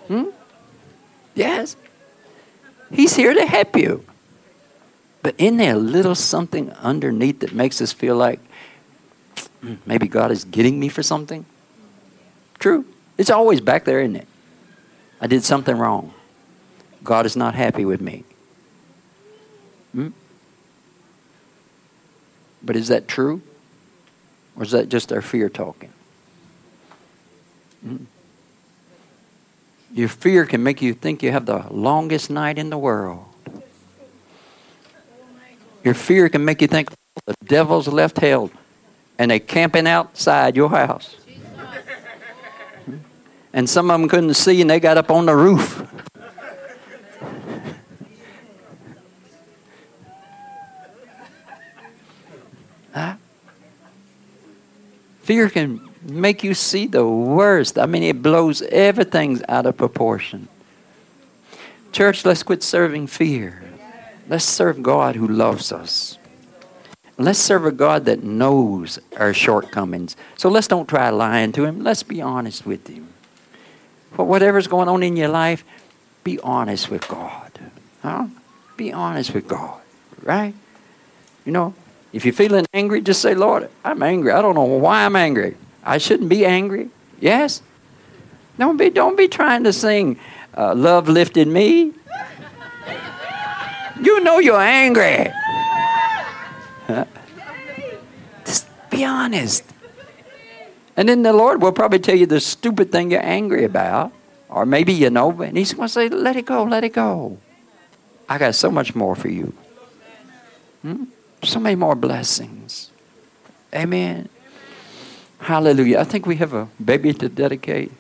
[0.08, 0.26] Hmm?
[1.36, 1.76] Yes?
[2.92, 4.06] He's here to help you.
[5.22, 8.40] But isn't there a little something underneath that makes us feel like
[9.62, 11.46] "Hmm, maybe God is getting me for something?
[12.60, 12.86] True.
[13.18, 14.28] It's always back there, isn't it?
[15.20, 16.14] I did something wrong.
[17.04, 18.24] God is not happy with me.
[19.98, 20.10] Hmm?
[22.61, 23.41] But is that true?
[24.56, 25.91] Or is that just our fear talking?
[27.82, 28.03] Hmm?
[29.91, 33.26] Your fear can make you think you have the longest night in the world.
[35.84, 36.90] Your fear can make you think
[37.26, 38.52] the devil's left hell
[39.18, 41.15] and they're camping outside your house.
[43.52, 45.88] And some of them couldn't see and they got up on the roof.
[52.98, 53.14] Huh?
[55.28, 57.78] Fear can make you see the worst.
[57.78, 60.48] I mean, it blows everything out of proportion.
[61.91, 63.62] Church, let's quit serving fear.
[64.30, 66.18] Let's serve God who loves us.
[67.18, 70.16] Let's serve a God that knows our shortcomings.
[70.38, 71.84] So let's don't try lying to Him.
[71.84, 73.10] Let's be honest with Him.
[74.16, 75.66] But whatever's going on in your life,
[76.24, 77.52] be honest with God.
[78.02, 78.28] Huh?
[78.78, 79.82] Be honest with God.
[80.24, 80.54] Right?
[81.44, 81.74] You know,
[82.18, 84.31] if you're feeling angry, just say, Lord, I'm angry.
[84.31, 85.56] I don't know why I'm angry.
[85.84, 86.89] I shouldn't be angry.
[87.19, 87.61] Yes?
[88.57, 90.19] Don't be, don't be trying to sing,
[90.57, 91.94] uh, Love Lifted Me.
[94.02, 95.31] You know you're angry.
[98.45, 99.64] Just be honest.
[100.95, 104.11] And then the Lord will probably tell you the stupid thing you're angry about.
[104.49, 107.38] Or maybe you know, and He's going to say, Let it go, let it go.
[108.27, 109.53] I got so much more for you.
[110.81, 111.03] Hmm?
[111.44, 112.92] So many more blessings.
[113.74, 114.30] Amen.
[115.40, 116.00] Hallelujah.
[116.00, 117.92] I think we have a baby to dedicate.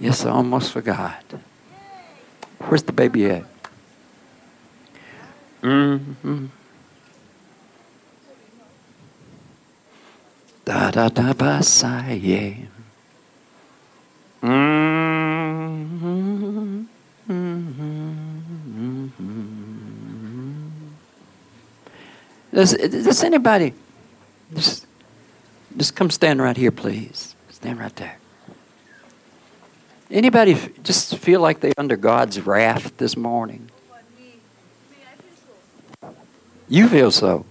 [0.00, 1.22] Yes, I almost forgot.
[2.58, 3.44] Where's the baby at?
[5.62, 6.46] Mm-hmm.
[10.64, 12.54] Da da da ba yeah.
[14.42, 15.74] Mm-hmm.
[17.28, 17.94] Mm-hmm.
[22.54, 23.74] Does, does anybody
[24.54, 24.86] just,
[25.76, 27.34] just come stand right here, please?
[27.50, 28.16] Stand right there.
[30.08, 33.70] Anybody just feel like they're under God's wrath this morning?
[36.68, 37.44] You feel so.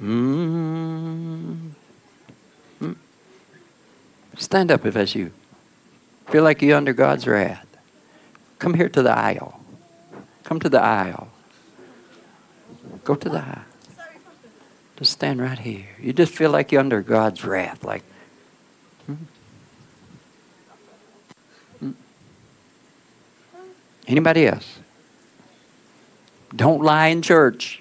[0.00, 1.70] Mm.
[4.36, 5.32] Stand up if that's you.
[6.28, 7.66] Feel like you're under God's wrath.
[8.58, 9.58] Come here to the aisle.
[10.44, 11.28] Come to the aisle.
[13.04, 13.67] Go to the aisle.
[14.98, 15.86] Just stand right here.
[16.02, 17.84] You just feel like you're under God's wrath.
[17.84, 18.02] Like,
[19.06, 19.14] hmm?
[21.78, 21.90] Hmm.
[24.08, 24.80] anybody else?
[26.56, 27.80] Don't lie in church.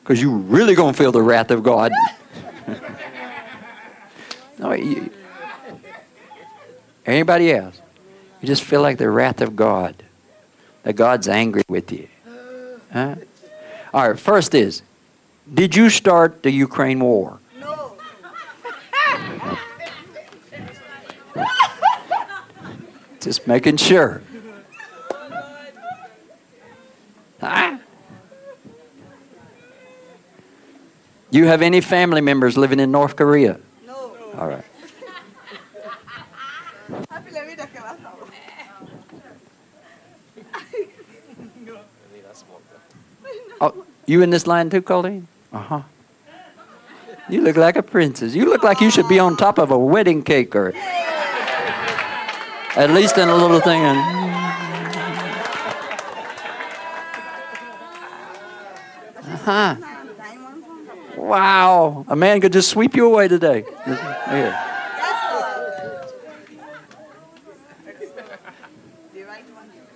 [0.00, 1.92] Because you're really to feel the wrath of God.
[4.58, 5.08] no, you,
[7.04, 7.80] anybody else?
[8.40, 10.02] You just feel like the wrath of God.
[10.82, 12.08] That God's angry with you.
[12.92, 13.14] Huh?
[13.94, 14.82] All right, first is
[15.52, 17.38] Did you start the Ukraine war?
[17.60, 17.96] No.
[23.20, 24.22] Just making sure.
[27.40, 27.78] Huh?
[31.30, 33.60] You have any family members living in North Korea?
[33.86, 34.16] No.
[34.36, 34.64] All right.
[37.10, 38.16] Happy la vida que vas a
[43.60, 45.28] Oh, you in this line too, Colleen?
[45.56, 45.82] Uh huh.
[47.30, 48.34] You look like a princess.
[48.34, 50.74] You look like you should be on top of a wedding cake or
[52.76, 53.82] at least in a little thing.
[59.46, 59.76] Huh.
[61.16, 62.04] Wow.
[62.06, 63.64] A man could just sweep you away today.
[64.28, 64.62] Here.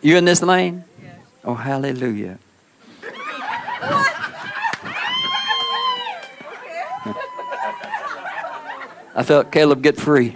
[0.01, 0.85] You in this lane?
[1.45, 2.39] Oh, hallelujah.
[9.15, 10.35] I felt Caleb get free.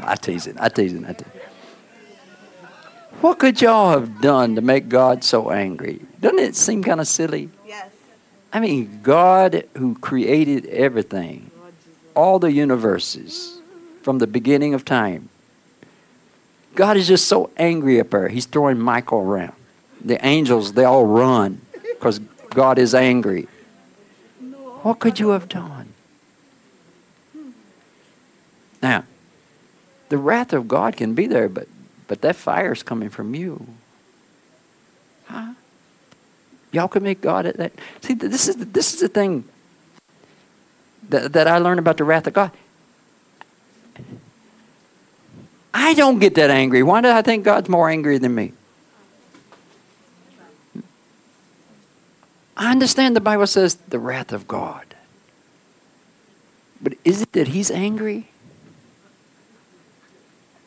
[0.00, 0.56] I tease it.
[0.58, 1.04] I tease it.
[1.04, 1.38] I tease it.
[3.20, 6.00] What could y'all have done to make God so angry?
[6.20, 7.50] Doesn't it seem kind of silly?
[7.66, 7.90] Yes.
[8.52, 11.50] I mean, God who created everything,
[12.14, 13.60] all the universes
[14.02, 15.28] from the beginning of time.
[16.74, 18.28] God is just so angry up there.
[18.28, 19.54] He's throwing Michael around.
[20.02, 22.20] The angels, they all run because
[22.50, 23.48] God is angry.
[24.82, 25.77] What could you have done?
[28.82, 29.04] Now,
[30.08, 31.68] the wrath of God can be there, but,
[32.06, 33.66] but that fire is coming from you.
[35.26, 35.52] Huh?
[36.72, 37.72] Y'all can make God at that.
[38.00, 39.44] See, this is the, this is the thing
[41.08, 42.50] that, that I learned about the wrath of God.
[45.72, 46.82] I don't get that angry.
[46.82, 48.52] Why do I think God's more angry than me?
[52.56, 54.84] I understand the Bible says the wrath of God.
[56.82, 58.28] But is it that He's angry?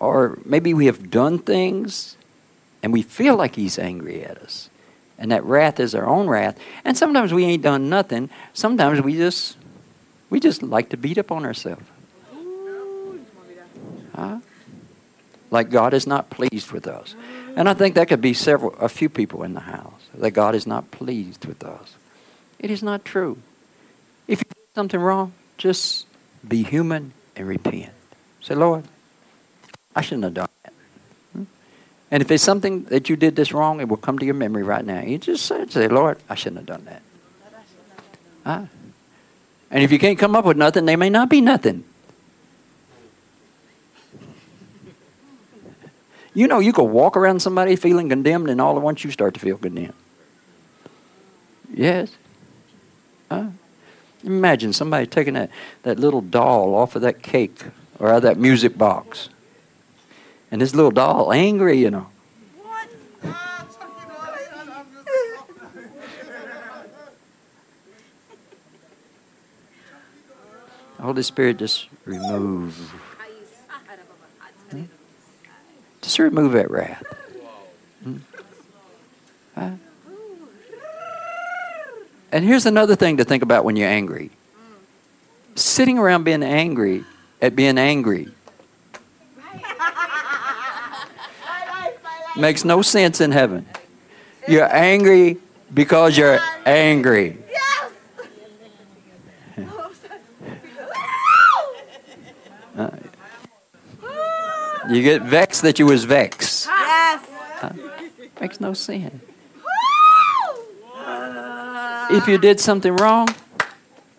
[0.02, 2.18] Or maybe we have done things
[2.82, 4.70] and we feel like He's angry at us.
[5.20, 6.58] And that wrath is our own wrath.
[6.84, 8.32] And sometimes we ain't done nothing.
[8.54, 9.58] Sometimes we just
[10.32, 11.86] we just like to beat up on ourselves.
[14.16, 14.40] Huh?
[15.52, 17.14] Like God is not pleased with us.
[17.56, 20.02] And I think that could be several a few people in the house.
[20.16, 21.94] That God is not pleased with us.
[22.58, 23.38] It is not true.
[24.28, 26.08] If you did something wrong, just
[26.48, 27.94] be human and repent.
[28.42, 28.86] Say, Lord,
[29.96, 30.74] I shouldn't have done that.
[31.34, 31.44] Hmm?
[32.12, 34.64] And if it's something that you did this wrong, it will come to your memory
[34.64, 35.02] right now.
[35.02, 37.02] You just say, say Lord, I shouldn't have done that.
[38.46, 38.66] Huh?
[39.70, 41.84] And if you can't come up with nothing, there may not be nothing.
[46.34, 49.34] You know, you could walk around somebody feeling condemned, and all at once you start
[49.34, 49.94] to feel condemned.
[51.74, 52.16] Yes.
[53.30, 53.48] Huh?
[54.24, 55.50] Imagine somebody taking that,
[55.84, 57.64] that little doll off of that cake
[58.00, 59.30] or out of that music box.
[60.52, 62.08] And this little doll angry, you know.
[71.00, 72.76] Holy Spirit, just remove.
[74.70, 74.84] Hmm?
[76.02, 77.04] Just remove that wrath.
[78.04, 78.18] Hmm?
[79.56, 79.72] Huh?
[82.32, 84.30] And here's another thing to think about when you're angry.
[85.56, 87.04] Sitting around being angry
[87.42, 88.32] at being angry
[92.38, 93.66] makes no sense in heaven.
[94.48, 95.38] You're angry
[95.74, 97.38] because you're angry.
[97.50, 97.92] Yes.
[104.90, 106.68] You get vexed that you was vexed.
[106.68, 107.26] yes.
[108.40, 109.22] Makes no sense.
[112.12, 113.30] If you did something wrong,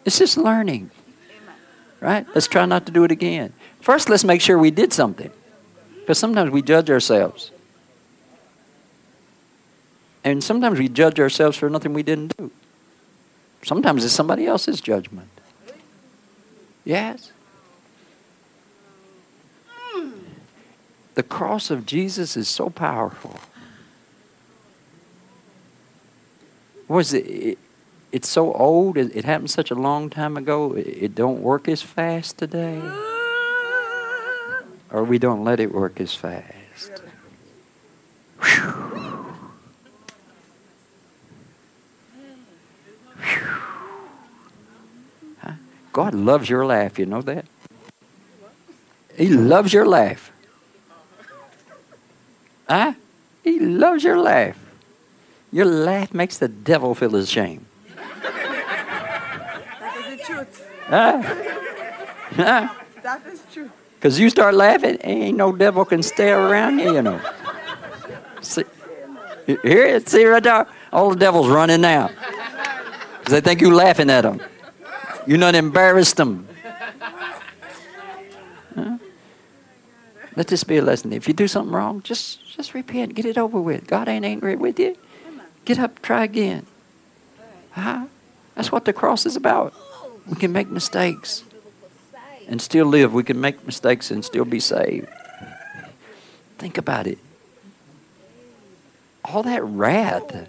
[0.04, 0.90] it's just learning.
[2.00, 2.26] Right?
[2.34, 3.52] Let's try not to do it again.
[3.80, 5.30] First, let's make sure we did something.
[6.00, 7.51] Because sometimes we judge ourselves.
[10.24, 12.50] And sometimes we judge ourselves for nothing we didn't do.
[13.62, 15.28] Sometimes it's somebody else's judgment.
[16.84, 17.32] Yes?
[21.14, 23.38] The cross of Jesus is so powerful.
[26.88, 27.58] Was it, it
[28.10, 31.66] it's so old, it, it, happened such a long time ago, it, it don't work
[31.66, 32.80] as fast today.
[34.90, 37.02] Or we don't let it work as fast.
[38.42, 38.91] Whew.
[45.92, 47.44] God loves your laugh, you know that?
[49.16, 50.32] He loves your laugh.
[52.68, 52.94] Huh?
[53.44, 54.58] He loves your laugh.
[55.52, 57.66] Your laugh makes the devil feel ashamed.
[57.96, 60.68] That is the truth.
[60.86, 61.22] Huh?
[62.36, 62.74] Huh?
[63.02, 63.70] That is true.
[63.96, 67.20] Because you start laughing, ain't no devil can stay around you, you know.
[68.40, 68.64] See,
[69.46, 70.66] here see right there?
[70.92, 72.10] All the devils running now.
[73.18, 74.40] Because they think you laughing at them.
[75.26, 76.48] You not embarrassed them.
[78.74, 78.98] Huh?
[80.36, 81.12] Let this be a lesson.
[81.12, 83.14] If you do something wrong, just just repent.
[83.14, 83.86] Get it over with.
[83.86, 84.96] God ain't angry with you.
[85.64, 86.66] Get up, try again.
[87.72, 88.06] Huh?
[88.54, 89.74] That's what the cross is about.
[90.26, 91.44] We can make mistakes
[92.48, 93.12] and still live.
[93.12, 95.08] We can make mistakes and still be saved.
[96.58, 97.18] Think about it.
[99.24, 100.48] All that wrath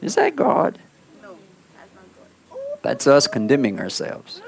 [0.00, 0.78] Is that God?
[1.22, 1.36] No,
[1.76, 2.04] that's not
[2.50, 2.60] good.
[2.82, 4.42] That's us condemning ourselves.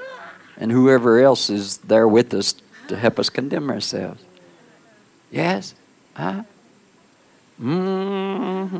[0.57, 2.55] And whoever else is there with us
[2.87, 4.23] to help us condemn ourselves.
[5.31, 5.75] Yes?
[6.13, 6.43] Huh?
[7.59, 8.71] hmm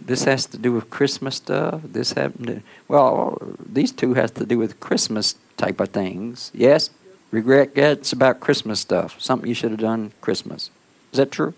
[0.00, 1.82] This has to do with Christmas stuff.
[1.84, 6.50] This happened to, well, these two has to do with Christmas type of things.
[6.54, 6.90] Yes?
[7.30, 9.20] Regret, it's about Christmas stuff.
[9.20, 10.70] Something you should have done Christmas.
[11.12, 11.54] Is that true?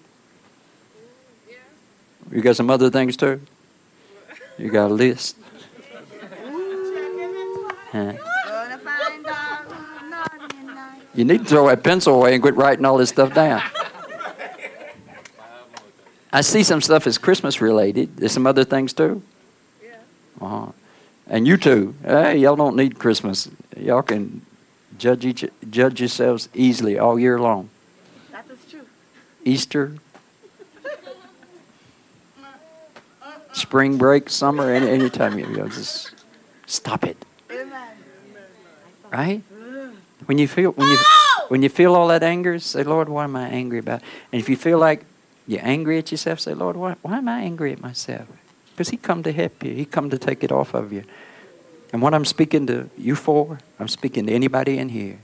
[2.31, 3.41] You got some other things too?
[4.63, 5.37] You got a list?
[7.91, 8.13] Huh?
[8.13, 11.01] Gonna find out who's naughty and nice.
[11.17, 13.61] You need to throw that pencil away and quit writing all this stuff down.
[16.33, 18.17] I see some stuff is Christmas related.
[18.17, 19.21] There's some other things too.
[19.83, 19.97] Yeah.
[20.41, 20.71] Uh-huh.
[21.27, 21.97] And you too.
[22.05, 23.51] Hey, y'all don't need Christmas.
[23.77, 24.43] Y'all can
[24.97, 27.69] judge each, judge yourselves easily all year long.
[28.31, 28.87] That is true.
[29.45, 29.97] Easter,
[33.53, 36.13] spring break, summer, any any time you go, just
[36.67, 37.17] stop it.
[39.11, 39.43] Right?
[40.27, 40.99] When you feel when you
[41.49, 44.03] when you feel all that anger, say, Lord, what am I angry about?
[44.33, 45.05] And if you feel like
[45.47, 48.27] you're angry at yourself, say, Lord, why, why am I angry at myself?
[48.71, 49.75] Because He come to help you.
[49.75, 51.05] He come to take it off of you.
[51.93, 55.19] And what I'm speaking to you for, I'm speaking to anybody in here.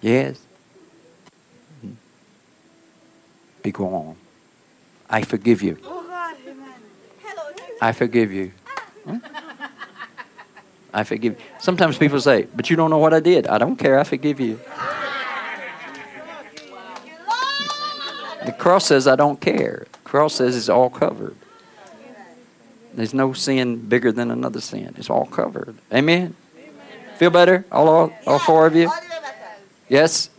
[0.00, 0.38] Yes.
[3.62, 4.16] Be gone.
[5.08, 5.76] I forgive you.
[5.84, 6.80] Oh God, amen.
[7.22, 7.50] Hello.
[7.80, 8.52] I forgive you.
[9.04, 9.18] Hmm?
[10.92, 11.38] I forgive.
[11.38, 11.44] You.
[11.60, 13.98] Sometimes people say, "But you don't know what I did." I don't care.
[13.98, 14.60] I forgive you.
[18.44, 19.86] The cross says I don't care.
[19.92, 21.36] The cross says it's all covered.
[22.94, 24.94] There's no sin bigger than another sin.
[24.96, 25.76] It's all covered.
[25.92, 26.34] Amen.
[27.18, 27.64] Feel better?
[27.70, 28.90] All, all, all four of you?
[29.88, 30.30] Yes.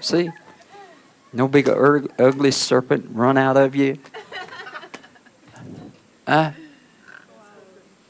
[0.00, 0.30] See?
[1.32, 3.98] No big ugly serpent run out of you.
[6.26, 6.52] Uh,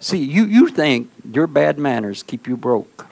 [0.01, 3.06] see, you, you think your bad manners keep you broke.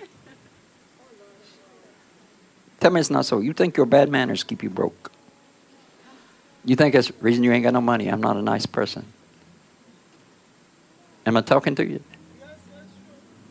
[2.81, 3.41] Tell me it's not so.
[3.41, 5.11] You think your bad manners keep you broke.
[6.65, 8.09] You think that's the reason you ain't got no money.
[8.09, 9.05] I'm not a nice person.
[11.27, 12.03] Am I talking to you?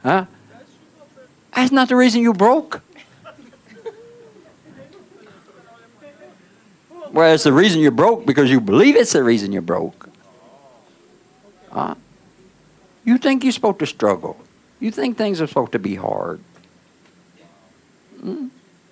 [0.01, 0.25] Huh?
[1.55, 2.81] That's not the reason you broke.
[7.11, 10.09] Well, it's the reason you're broke because you believe it's the reason you're broke.
[11.73, 11.95] Huh?
[13.03, 14.37] You think you're supposed to struggle.
[14.79, 16.39] You think things are supposed to be hard.
[18.21, 18.47] Hmm?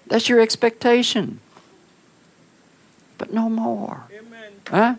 [0.07, 1.39] That's your expectation.
[3.17, 4.03] But no more.
[4.67, 4.95] Huh?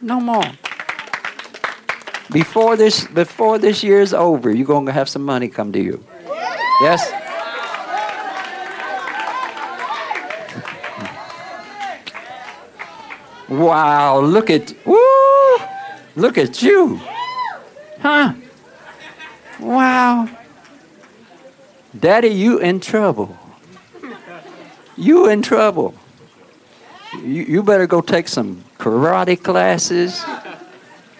[0.00, 0.44] No more.
[2.32, 5.80] Before this before this year is over, you're going to have some money come to
[5.80, 6.02] you.
[6.80, 7.12] Yes?
[13.50, 15.01] Wow, look at woo!
[16.14, 17.00] Look at you.
[18.00, 18.34] Huh?
[19.60, 20.28] Wow.
[21.98, 23.36] Daddy, you in trouble.
[24.96, 25.94] You in trouble.
[27.14, 30.20] You, you better go take some karate classes,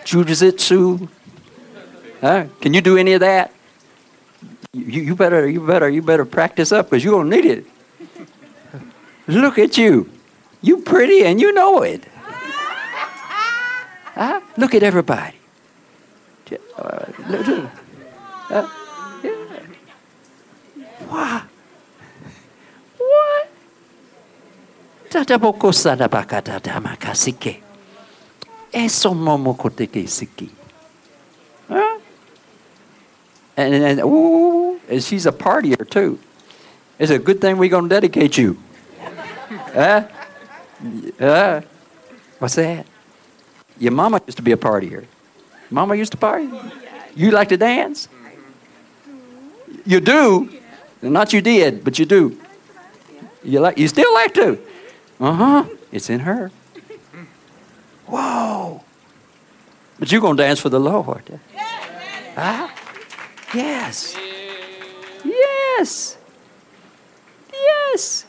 [0.05, 1.09] jujitsu.
[2.21, 2.47] Huh?
[2.61, 3.53] Can you do any of that?
[4.73, 7.67] You, you better, you better, you better practice up because you're gonna need it.
[9.27, 10.11] Look at you.
[10.63, 12.05] You pretty and you know it.
[14.23, 14.39] Huh?
[14.57, 15.35] Look at everybody.
[16.79, 17.71] Uh, look-.
[18.51, 18.69] Uh,
[19.25, 19.35] yeah.
[21.11, 21.43] Wow.
[22.99, 23.51] What?
[25.11, 27.63] Tataboko sadabaka tadamaka sike.
[28.73, 30.49] Eso momoko teke siki.
[33.57, 36.21] And, and, ooh, and she's a partier too.
[36.97, 38.57] It's a good thing we're going to dedicate you.
[39.75, 40.07] huh?
[41.19, 41.61] Uh,
[42.39, 42.87] what's that?
[43.83, 45.07] Your mama used to be a partier.
[45.69, 46.49] Mama used to party?
[47.17, 48.09] You like to dance?
[49.85, 50.49] You do?
[51.03, 52.39] Not you did, but you do.
[53.43, 54.61] You like you still like to?
[55.19, 55.65] Uh-huh.
[55.91, 56.53] It's in her.
[58.07, 58.85] Whoa.
[59.99, 61.41] But you're gonna dance for the Lord.
[62.37, 62.69] Huh?
[63.53, 64.17] Yes.
[65.25, 66.19] Yes.
[67.53, 68.27] Yes.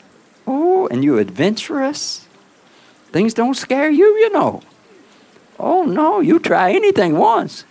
[0.48, 2.26] Oh, and you adventurous?
[3.12, 4.60] Things don't scare you, you know.
[5.58, 7.64] Oh no, you try anything once,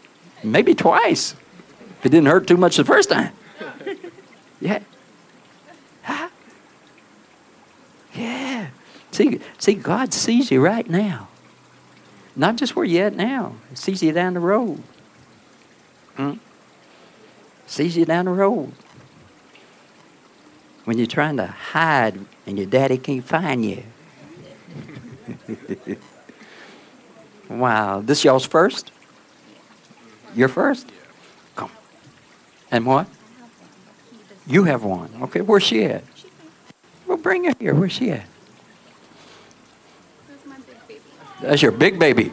[0.44, 1.36] maybe twice.
[2.00, 3.34] If it didn't hurt too much the first time.
[4.64, 4.80] Yeah.
[6.04, 6.30] Huh?
[8.14, 8.68] Yeah.
[9.12, 11.28] See, see, God sees you right now.
[12.34, 13.56] Not just where you're at now.
[13.70, 14.82] He sees you down the road.
[16.16, 16.36] Hmm?
[17.68, 18.72] Sees you down the road.
[20.86, 23.84] When you're trying to hide and your daddy can't find you.
[27.60, 28.02] Wow.
[28.02, 28.92] This y'all's first?
[30.36, 30.92] Your first?
[31.56, 31.72] Come.
[32.72, 33.08] And what?
[34.48, 35.10] You have one.
[35.24, 36.04] Okay, where's she at?
[37.06, 37.76] Well, bring her here.
[37.76, 38.26] Where's she at?
[40.28, 41.02] That's my big baby.
[41.42, 42.32] That's your big baby.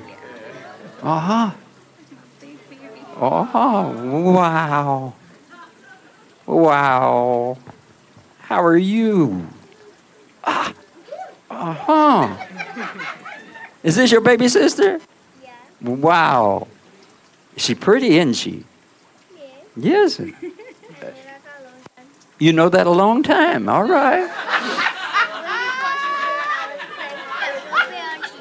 [1.02, 1.50] Uh huh.
[3.22, 5.12] Oh, wow.
[6.46, 7.58] Wow.
[8.38, 9.46] How are you?
[10.42, 10.74] Ah.
[11.50, 12.46] Uh huh.
[13.82, 15.00] Is this your baby sister?
[15.82, 16.68] Wow.
[17.56, 18.64] She pretty, isn't she?
[19.76, 20.16] Yes.
[20.16, 22.06] Been like a long time.
[22.38, 23.68] You know that a long time.
[23.68, 24.28] All right.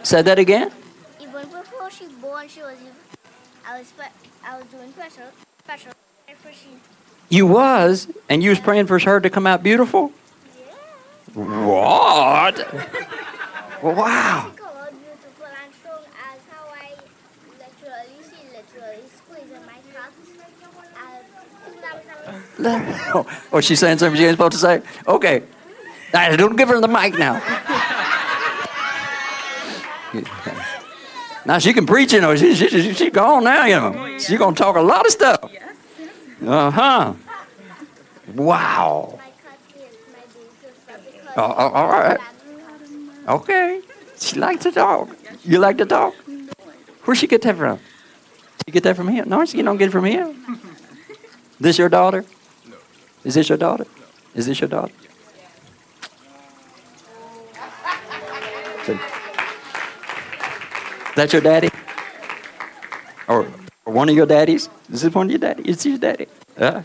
[0.04, 0.72] Say that again.
[1.22, 2.78] Even before she born, she was.
[3.68, 3.94] I was.
[4.44, 5.26] I was doing special.
[5.64, 5.92] Special.
[6.42, 6.70] For she.
[7.30, 10.12] You was, and you was praying for her to come out beautiful.
[10.58, 11.44] Yeah.
[11.66, 12.58] What?
[13.84, 14.50] Wow.
[14.50, 16.04] She come out beautiful and strong
[16.34, 16.96] as how I
[17.60, 20.12] literally, she literally squeezing my cut.
[22.66, 24.82] I, Oh, she's saying something she ain't supposed to say?
[25.08, 25.44] Okay.
[26.14, 27.42] Nah, don't give her the mic now.
[31.46, 32.36] Now she can preach, you know.
[32.36, 34.20] She, she, she, she gone now, you know.
[34.20, 35.50] She gonna talk a lot of stuff.
[35.52, 35.76] Yes.
[36.46, 37.14] Uh huh.
[38.36, 39.20] Wow.
[41.36, 42.20] all right.
[43.28, 43.82] Okay.
[44.20, 45.10] She likes to talk.
[45.44, 46.14] You like to talk?
[47.04, 47.80] Where'd she get that from?
[48.66, 49.26] She get that from here?
[49.26, 50.32] No, she don't get it from here.
[51.60, 52.26] This your daughter?
[53.24, 53.86] Is this your daughter?
[54.34, 54.94] Is this your daughter?
[61.16, 61.70] That's your daddy?
[63.28, 63.46] Or,
[63.86, 64.70] or one of your daddies?
[64.92, 65.66] Is this one of your daddies?
[65.66, 66.28] Is this your daddy?
[66.58, 66.82] Huh?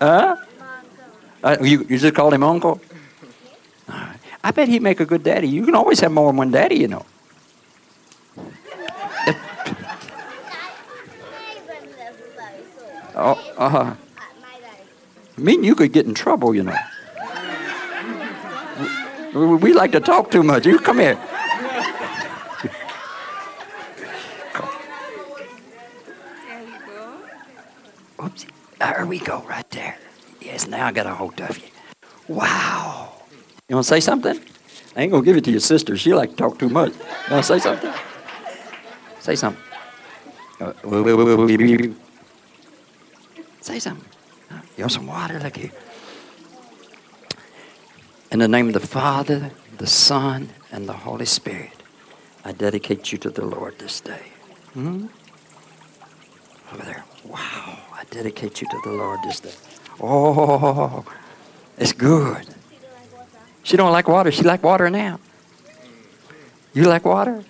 [0.00, 0.36] Huh?
[1.42, 2.80] Uh, you, you just called him uncle?
[3.88, 5.48] I bet he'd make a good daddy.
[5.48, 7.04] You can always have more than one daddy, you know.
[13.18, 13.94] Oh, uh-huh.
[14.42, 15.42] My daddy.
[15.42, 16.76] mean you could get in trouble, you know.
[19.32, 20.66] We, we like to talk too much.
[20.66, 21.14] You come here.
[26.46, 28.24] There you go.
[28.24, 28.46] Oops.
[28.78, 29.96] There we go, right there.
[30.42, 31.68] Yes, now I got a hold of you.
[32.28, 33.12] Wow.
[33.68, 34.38] You want to say something?
[34.94, 35.96] I ain't going to give it to your sister.
[35.96, 36.92] She like to talk too much.
[36.92, 37.92] You want to say something?
[39.20, 39.62] Say something.
[43.66, 44.08] Say something.
[44.76, 45.40] You want some water?
[45.40, 45.72] Look here.
[48.30, 51.72] In the name of the Father, the Son, and the Holy Spirit,
[52.44, 54.22] I dedicate you to the Lord this day.
[54.74, 55.06] Hmm?
[56.72, 57.04] Over there.
[57.24, 57.80] Wow.
[57.92, 59.54] I dedicate you to the Lord this day.
[60.00, 61.04] Oh,
[61.76, 62.46] it's good.
[63.64, 64.30] She don't like water.
[64.30, 65.18] She like water now.
[66.72, 67.42] You like water?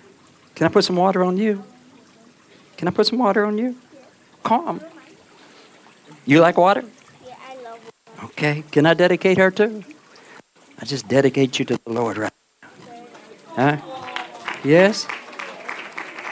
[0.55, 1.63] Can I put some water on you?
[2.75, 3.75] Can I put some water on you?
[4.43, 4.81] Come.
[6.27, 6.83] You like water?
[7.25, 8.23] Yeah, I love it.
[8.25, 8.63] Okay.
[8.71, 9.83] Can I dedicate her too?
[10.77, 12.33] I just dedicate you to the Lord right
[13.55, 13.79] now.
[13.79, 14.57] Huh?
[14.65, 15.07] Yes?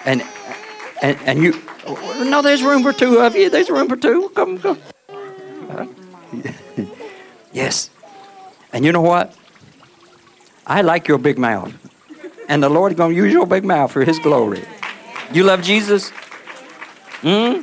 [0.05, 0.21] And
[1.01, 1.53] and and you
[2.25, 3.49] no, there's room for two of you.
[3.49, 4.29] There's room for two.
[4.35, 4.79] Come, come.
[5.71, 5.85] Huh?
[7.53, 7.89] yes.
[8.73, 9.33] And you know what?
[10.67, 11.73] I like your big mouth.
[12.49, 14.63] And the Lord's going to use your big mouth for his glory.
[15.31, 16.09] You love Jesus?
[17.21, 17.61] Hmm?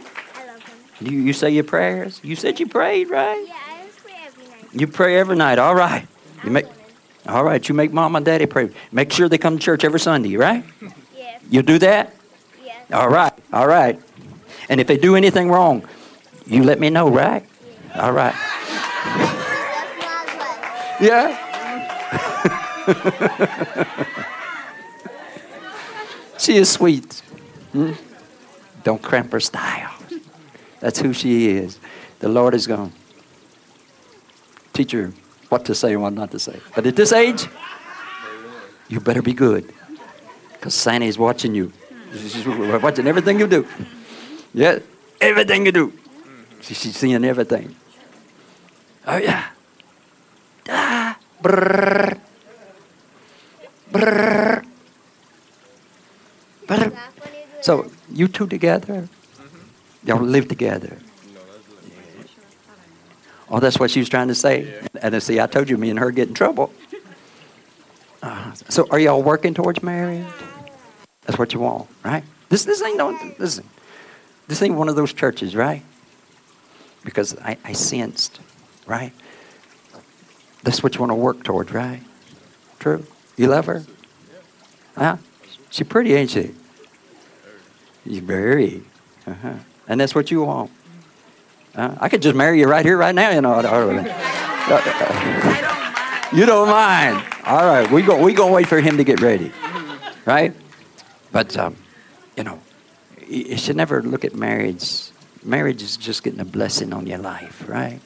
[1.03, 1.12] I love him.
[1.12, 2.20] You, you say your prayers?
[2.23, 3.45] You said you prayed, right?
[3.47, 4.81] Yeah, I pray every night.
[4.81, 5.59] You pray every night.
[5.59, 6.07] All right.
[6.45, 6.66] You make
[7.27, 7.66] all right.
[7.69, 8.70] You make mom and daddy pray.
[8.91, 10.65] Make sure they come to church every Sunday, right?
[11.16, 12.15] Yeah, You do that?
[12.65, 12.99] yeah.
[12.99, 13.33] All right.
[13.53, 14.01] All right.
[14.69, 15.87] And if they do anything wrong,
[16.47, 17.45] you let me know, right?
[17.95, 18.35] All right.
[21.01, 21.37] Yeah.
[26.39, 27.20] she is sweet.
[27.73, 27.93] Hmm?
[28.85, 29.91] Don't cramp her style.
[30.83, 31.79] That's who she is.
[32.19, 32.97] The Lord is going to
[34.75, 35.13] teach her
[35.49, 36.59] what to say and what not to say.
[36.75, 37.47] But at this age,
[38.89, 39.73] you better be good.
[40.55, 41.73] Because Santa is watching you.
[42.13, 43.65] She's watching everything you do.
[44.53, 44.81] Yeah,
[45.21, 45.93] everything you do.
[46.61, 47.75] She- She's seeing everything.
[49.07, 49.51] Oh, yeah.
[50.69, 52.19] Ah, brrr,
[53.93, 54.65] brrr,
[56.67, 56.93] brrr.
[57.63, 59.09] So you two together,
[60.05, 60.99] y'all live together.
[63.49, 64.81] Oh, that's what she was trying to say.
[65.03, 66.73] And see, I told you, me and her get in trouble.
[68.23, 70.27] Uh, so are y'all working towards marriage?
[71.27, 72.24] That's what you want, right?
[72.49, 73.65] This this ain't no listen.
[74.49, 75.83] This ain't one of those churches, right?
[77.05, 78.41] Because I, I sensed,
[78.87, 79.12] right?
[80.62, 82.03] That's what you want to work towards, right?
[82.79, 83.05] True.
[83.37, 83.85] You love her?
[84.97, 85.16] Huh?
[85.70, 86.55] She's pretty, ain't she?
[88.05, 88.83] She's very.
[89.27, 89.55] Uh-huh.
[89.89, 90.71] And that's what you want.
[91.75, 93.31] Uh, I could just marry you right here, right now.
[93.31, 93.59] You know.
[96.33, 97.25] you don't mind.
[97.45, 98.23] All right, we go.
[98.23, 99.51] We gonna wait for him to get ready,
[100.25, 100.55] right?
[101.33, 101.77] But um,
[102.37, 102.61] you know,
[103.27, 105.11] you should never look at marriage.
[105.43, 108.01] Marriage is just getting a blessing on your life, right?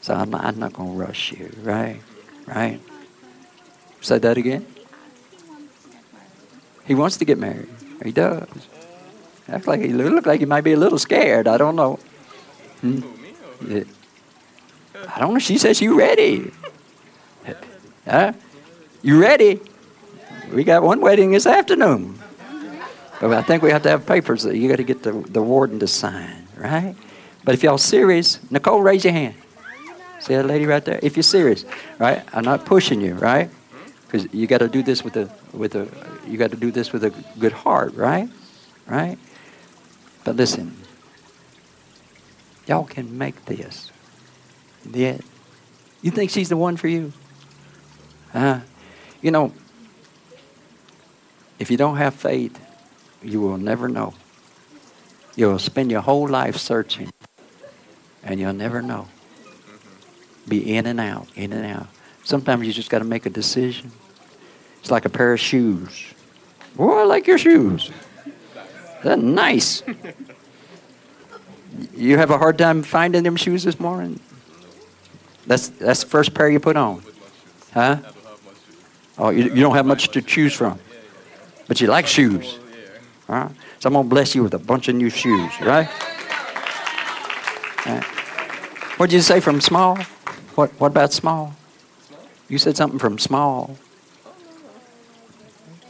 [0.00, 2.00] So I'm not, I'm not gonna rush you, right?
[2.46, 2.80] Right?
[4.00, 4.64] Say that again.
[6.86, 7.68] He wants to get married.
[8.02, 8.48] He does.
[9.48, 11.48] Act like he looked like he might be a little scared.
[11.48, 11.98] I don't know.
[12.80, 13.00] Hmm?
[15.08, 15.38] I don't know.
[15.38, 16.52] She says you ready.
[18.04, 18.32] Huh?
[19.02, 19.60] You ready?
[20.52, 22.18] We got one wedding this afternoon.
[23.20, 25.78] But I think we have to have papers you got to get the, the warden
[25.80, 26.94] to sign, right?
[27.44, 29.34] But if y'all serious, Nicole, raise your hand.
[30.20, 31.00] See that lady right there?
[31.02, 31.64] If you're serious,
[31.98, 32.22] right?
[32.32, 33.50] I'm not pushing you, right?
[34.06, 35.88] Because you got to do this with a with a
[36.26, 38.28] you got to do this with a good heart, right?
[38.86, 39.18] Right?
[40.28, 40.76] But listen,
[42.66, 43.90] y'all can make this.
[44.92, 45.16] Yeah.
[46.02, 47.14] You think she's the one for you?
[48.34, 48.60] Uh,
[49.22, 49.54] you know,
[51.58, 52.60] if you don't have faith,
[53.22, 54.12] you will never know.
[55.34, 57.10] You'll spend your whole life searching,
[58.22, 59.08] and you'll never know.
[60.46, 61.86] Be in and out, in and out.
[62.22, 63.90] Sometimes you just got to make a decision.
[64.80, 66.12] It's like a pair of shoes.
[66.76, 67.90] Boy, I like your shoes.
[69.04, 69.82] Nice.
[71.94, 74.20] You have a hard time finding them shoes this morning?
[75.46, 77.02] That's that's the first pair you put on.
[77.72, 77.98] Huh?
[79.18, 80.78] Oh, you, you don't have much to choose from.
[81.66, 82.58] But you like shoes.
[83.28, 83.50] All right?
[83.80, 85.88] So I'm going to bless you with a bunch of new shoes, right?
[87.86, 88.04] Right.
[88.96, 89.96] What'd you say from small?
[90.54, 91.54] What, what about small?
[92.48, 93.76] You said something from small.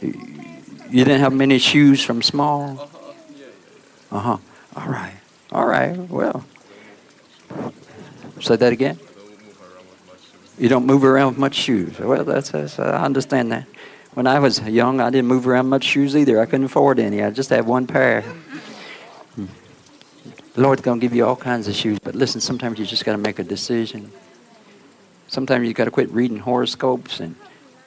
[0.01, 2.88] You didn't have many shoes from small?
[4.11, 4.37] Uh huh.
[4.75, 5.15] All right.
[5.51, 5.97] All right.
[5.97, 6.45] Well,
[8.39, 8.99] say that again.
[10.57, 11.97] You don't move around with much shoes.
[11.99, 13.65] Well, that's, that's I understand that.
[14.13, 16.41] When I was young, I didn't move around much shoes either.
[16.41, 17.23] I couldn't afford any.
[17.23, 18.21] I just had one pair.
[19.35, 19.45] Hmm.
[20.53, 23.05] The Lord's going to give you all kinds of shoes, but listen, sometimes you just
[23.05, 24.11] got to make a decision.
[25.27, 27.35] Sometimes you got to quit reading horoscopes and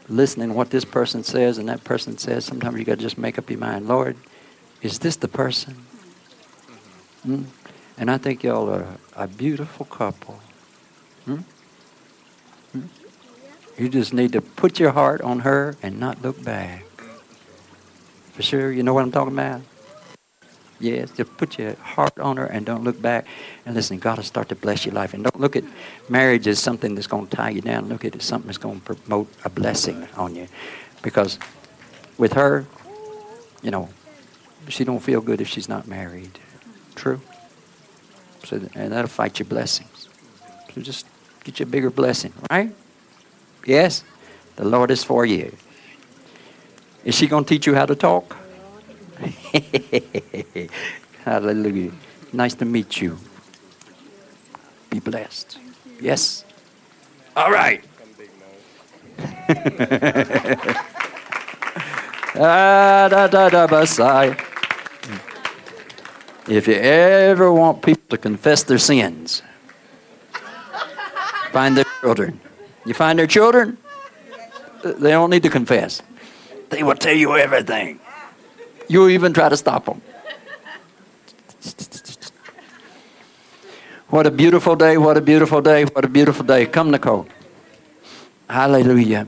[0.08, 2.44] listening what this person says and that person says.
[2.44, 3.88] Sometimes you got to just make up your mind.
[3.88, 4.16] Lord,
[4.80, 5.76] is this the person?
[7.22, 7.44] Hmm?
[7.98, 10.40] And I think y'all are a beautiful couple.
[11.24, 11.36] Hmm?
[12.72, 12.86] Hmm?
[13.78, 16.84] You just need to put your heart on her and not look back.
[18.32, 19.60] For sure, you know what I'm talking about?
[20.80, 23.26] Yes, just put your heart on her and don't look back.
[23.64, 25.14] And listen, God will start to bless your life.
[25.14, 25.62] And don't look at
[26.08, 27.88] marriage as something that's going to tie you down.
[27.88, 30.48] Look at it as something that's going to promote a blessing on you.
[31.02, 31.38] Because
[32.18, 32.66] with her,
[33.62, 33.90] you know,
[34.68, 36.40] she don't feel good if she's not married.
[36.94, 37.20] True?
[38.44, 40.08] So, and that'll fight your blessings.
[40.74, 41.06] So just
[41.44, 42.72] get you a bigger blessing, right?
[43.66, 44.04] Yes?
[44.56, 45.56] The Lord is for you.
[47.04, 48.36] Is she going to teach you how to talk?
[51.24, 51.92] Hallelujah.
[52.32, 53.18] Nice to meet you.
[54.90, 55.58] Be blessed.
[56.00, 56.44] Yes?
[57.36, 57.84] All right.
[62.38, 64.51] ah, da, da, da, basai.
[66.48, 69.42] If you ever want people to confess their sins,
[71.52, 72.40] find their children.
[72.84, 73.78] You find their children,
[74.82, 76.02] they don't need to confess.
[76.70, 78.00] They will tell you everything.
[78.88, 80.02] You'll even try to stop them.
[84.08, 86.66] What a beautiful day, what a beautiful day, what a beautiful day.
[86.66, 87.26] Come, Nicole.
[88.50, 89.26] Hallelujah.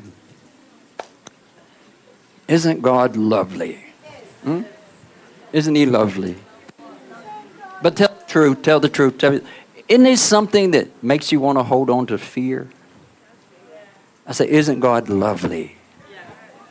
[2.49, 3.79] Isn't God lovely?
[4.43, 4.63] Hmm?
[5.53, 6.37] Isn't He lovely?
[7.85, 9.19] But tell the truth, tell the truth.
[9.19, 9.41] Tell me,
[9.91, 12.67] isn't this something that makes you want to hold on to fear?
[14.27, 15.77] I say, isn't God lovely?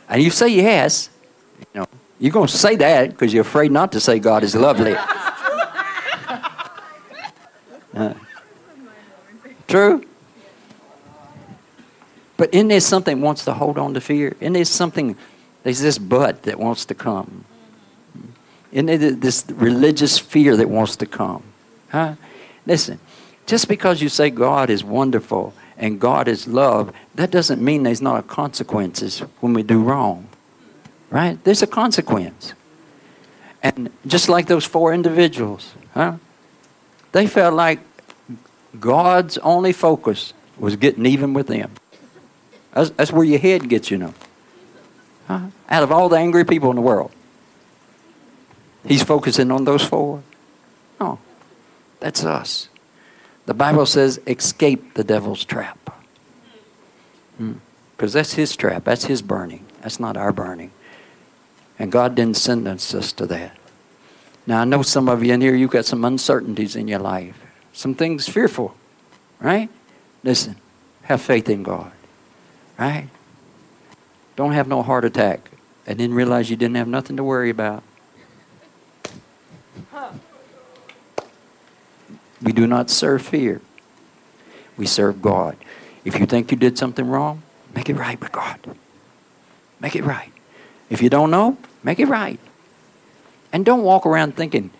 [0.08, 1.10] And you say yes.
[1.72, 1.86] You know,
[2.18, 4.96] you're going to say that because you're afraid not to say God is lovely.
[7.96, 8.12] Uh,
[9.68, 10.04] true?
[12.36, 14.34] But isn't there something that wants to hold on to fear?
[14.40, 15.16] Isn't there something,
[15.62, 17.44] there's this but that wants to come?
[18.74, 21.44] Isn't there this religious fear that wants to come?
[21.90, 22.16] Huh?
[22.66, 22.98] Listen,
[23.46, 28.02] just because you say God is wonderful and God is love, that doesn't mean there's
[28.02, 30.26] not consequences when we do wrong.
[31.08, 31.42] Right?
[31.44, 32.54] There's a consequence.
[33.62, 36.16] And just like those four individuals, huh?
[37.12, 37.78] They felt like
[38.80, 41.70] God's only focus was getting even with them.
[42.72, 44.14] That's, that's where your head gets, you know.
[45.28, 45.46] Huh?
[45.68, 47.12] Out of all the angry people in the world,
[48.86, 50.22] He's focusing on those four.
[51.00, 51.18] No,
[52.00, 52.68] that's us.
[53.46, 55.78] The Bible says, escape the devil's trap.
[57.36, 57.54] Hmm.
[57.96, 58.84] Because that's his trap.
[58.84, 59.64] That's his burning.
[59.82, 60.70] That's not our burning.
[61.78, 63.56] And God didn't sentence us to that.
[64.46, 67.40] Now, I know some of you in here, you've got some uncertainties in your life,
[67.72, 68.74] some things fearful,
[69.40, 69.70] right?
[70.22, 70.56] Listen,
[71.02, 71.90] have faith in God,
[72.78, 73.08] right?
[74.36, 75.50] Don't have no heart attack
[75.86, 77.82] and then realize you didn't have nothing to worry about.
[82.44, 83.60] We do not serve fear.
[84.76, 85.56] We serve God.
[86.04, 87.42] If you think you did something wrong,
[87.74, 88.60] make it right with God.
[89.80, 90.30] Make it right.
[90.90, 92.38] If you don't know, make it right.
[93.52, 94.70] And don't walk around thinking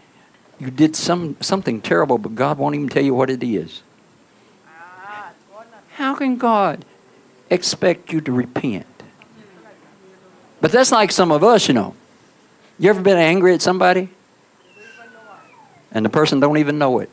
[0.58, 3.82] you did some, something terrible, but God won't even tell you what it is.
[5.94, 6.84] How can God
[7.50, 8.86] expect you to repent?
[10.60, 11.94] But that's like some of us, you know.
[12.78, 14.10] You ever been angry at somebody?
[15.92, 17.10] And the person don't even know it.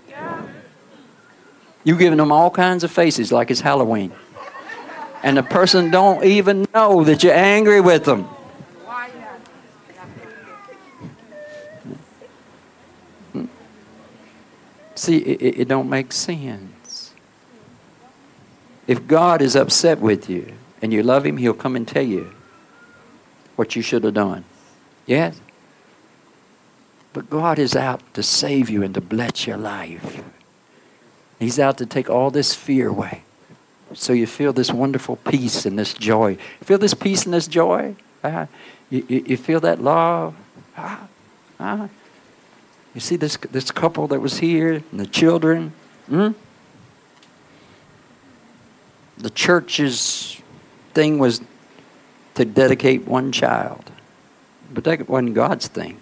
[1.83, 4.11] You giving them all kinds of faces like it's Halloween.
[5.23, 8.27] And the person don't even know that you're angry with them.
[14.95, 17.11] See, it- it don't make sense.
[18.87, 22.31] If God is upset with you and you love Him, He'll come and tell you
[23.55, 24.43] what you should have done.
[25.05, 25.39] Yes?
[27.13, 30.21] But God is out to save you and to bless your life.
[31.41, 33.23] He's out to take all this fear away.
[33.95, 36.37] So you feel this wonderful peace and this joy.
[36.61, 37.95] Feel this peace and this joy?
[38.23, 38.47] Ah,
[38.91, 40.35] you, you, you feel that love?
[40.77, 41.07] Ah,
[41.59, 41.89] ah.
[42.93, 45.73] You see this, this couple that was here and the children?
[46.07, 46.33] Hmm?
[49.17, 50.39] The church's
[50.93, 51.41] thing was
[52.35, 53.91] to dedicate one child.
[54.71, 55.97] But that wasn't God's thing.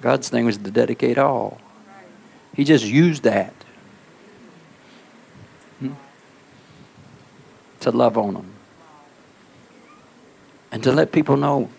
[0.00, 1.60] God's thing was to dedicate all.
[2.58, 3.54] He just used that
[7.78, 8.52] to love on them
[10.72, 11.70] and to let people know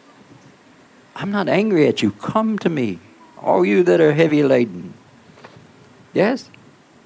[1.18, 2.12] I'm not angry at you.
[2.12, 3.00] Come to me,
[3.38, 4.94] all you that are heavy laden.
[6.14, 6.50] Yes?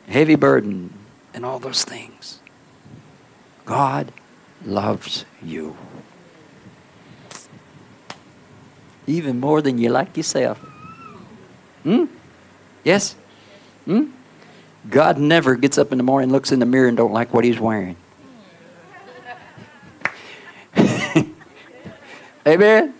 [0.07, 0.93] Heavy burden
[1.33, 2.41] and all those things.
[3.65, 4.13] God
[4.63, 5.75] loves you.
[9.07, 10.59] Even more than you like yourself.
[11.81, 12.05] Hmm?
[12.83, 13.15] Yes?
[13.85, 14.05] Hmm?
[14.89, 17.43] God never gets up in the morning, looks in the mirror, and don't like what
[17.43, 17.95] he's wearing.
[22.47, 22.93] Amen?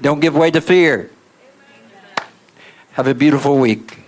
[0.00, 1.10] Don't give way to fear.
[2.92, 3.98] Have a beautiful week.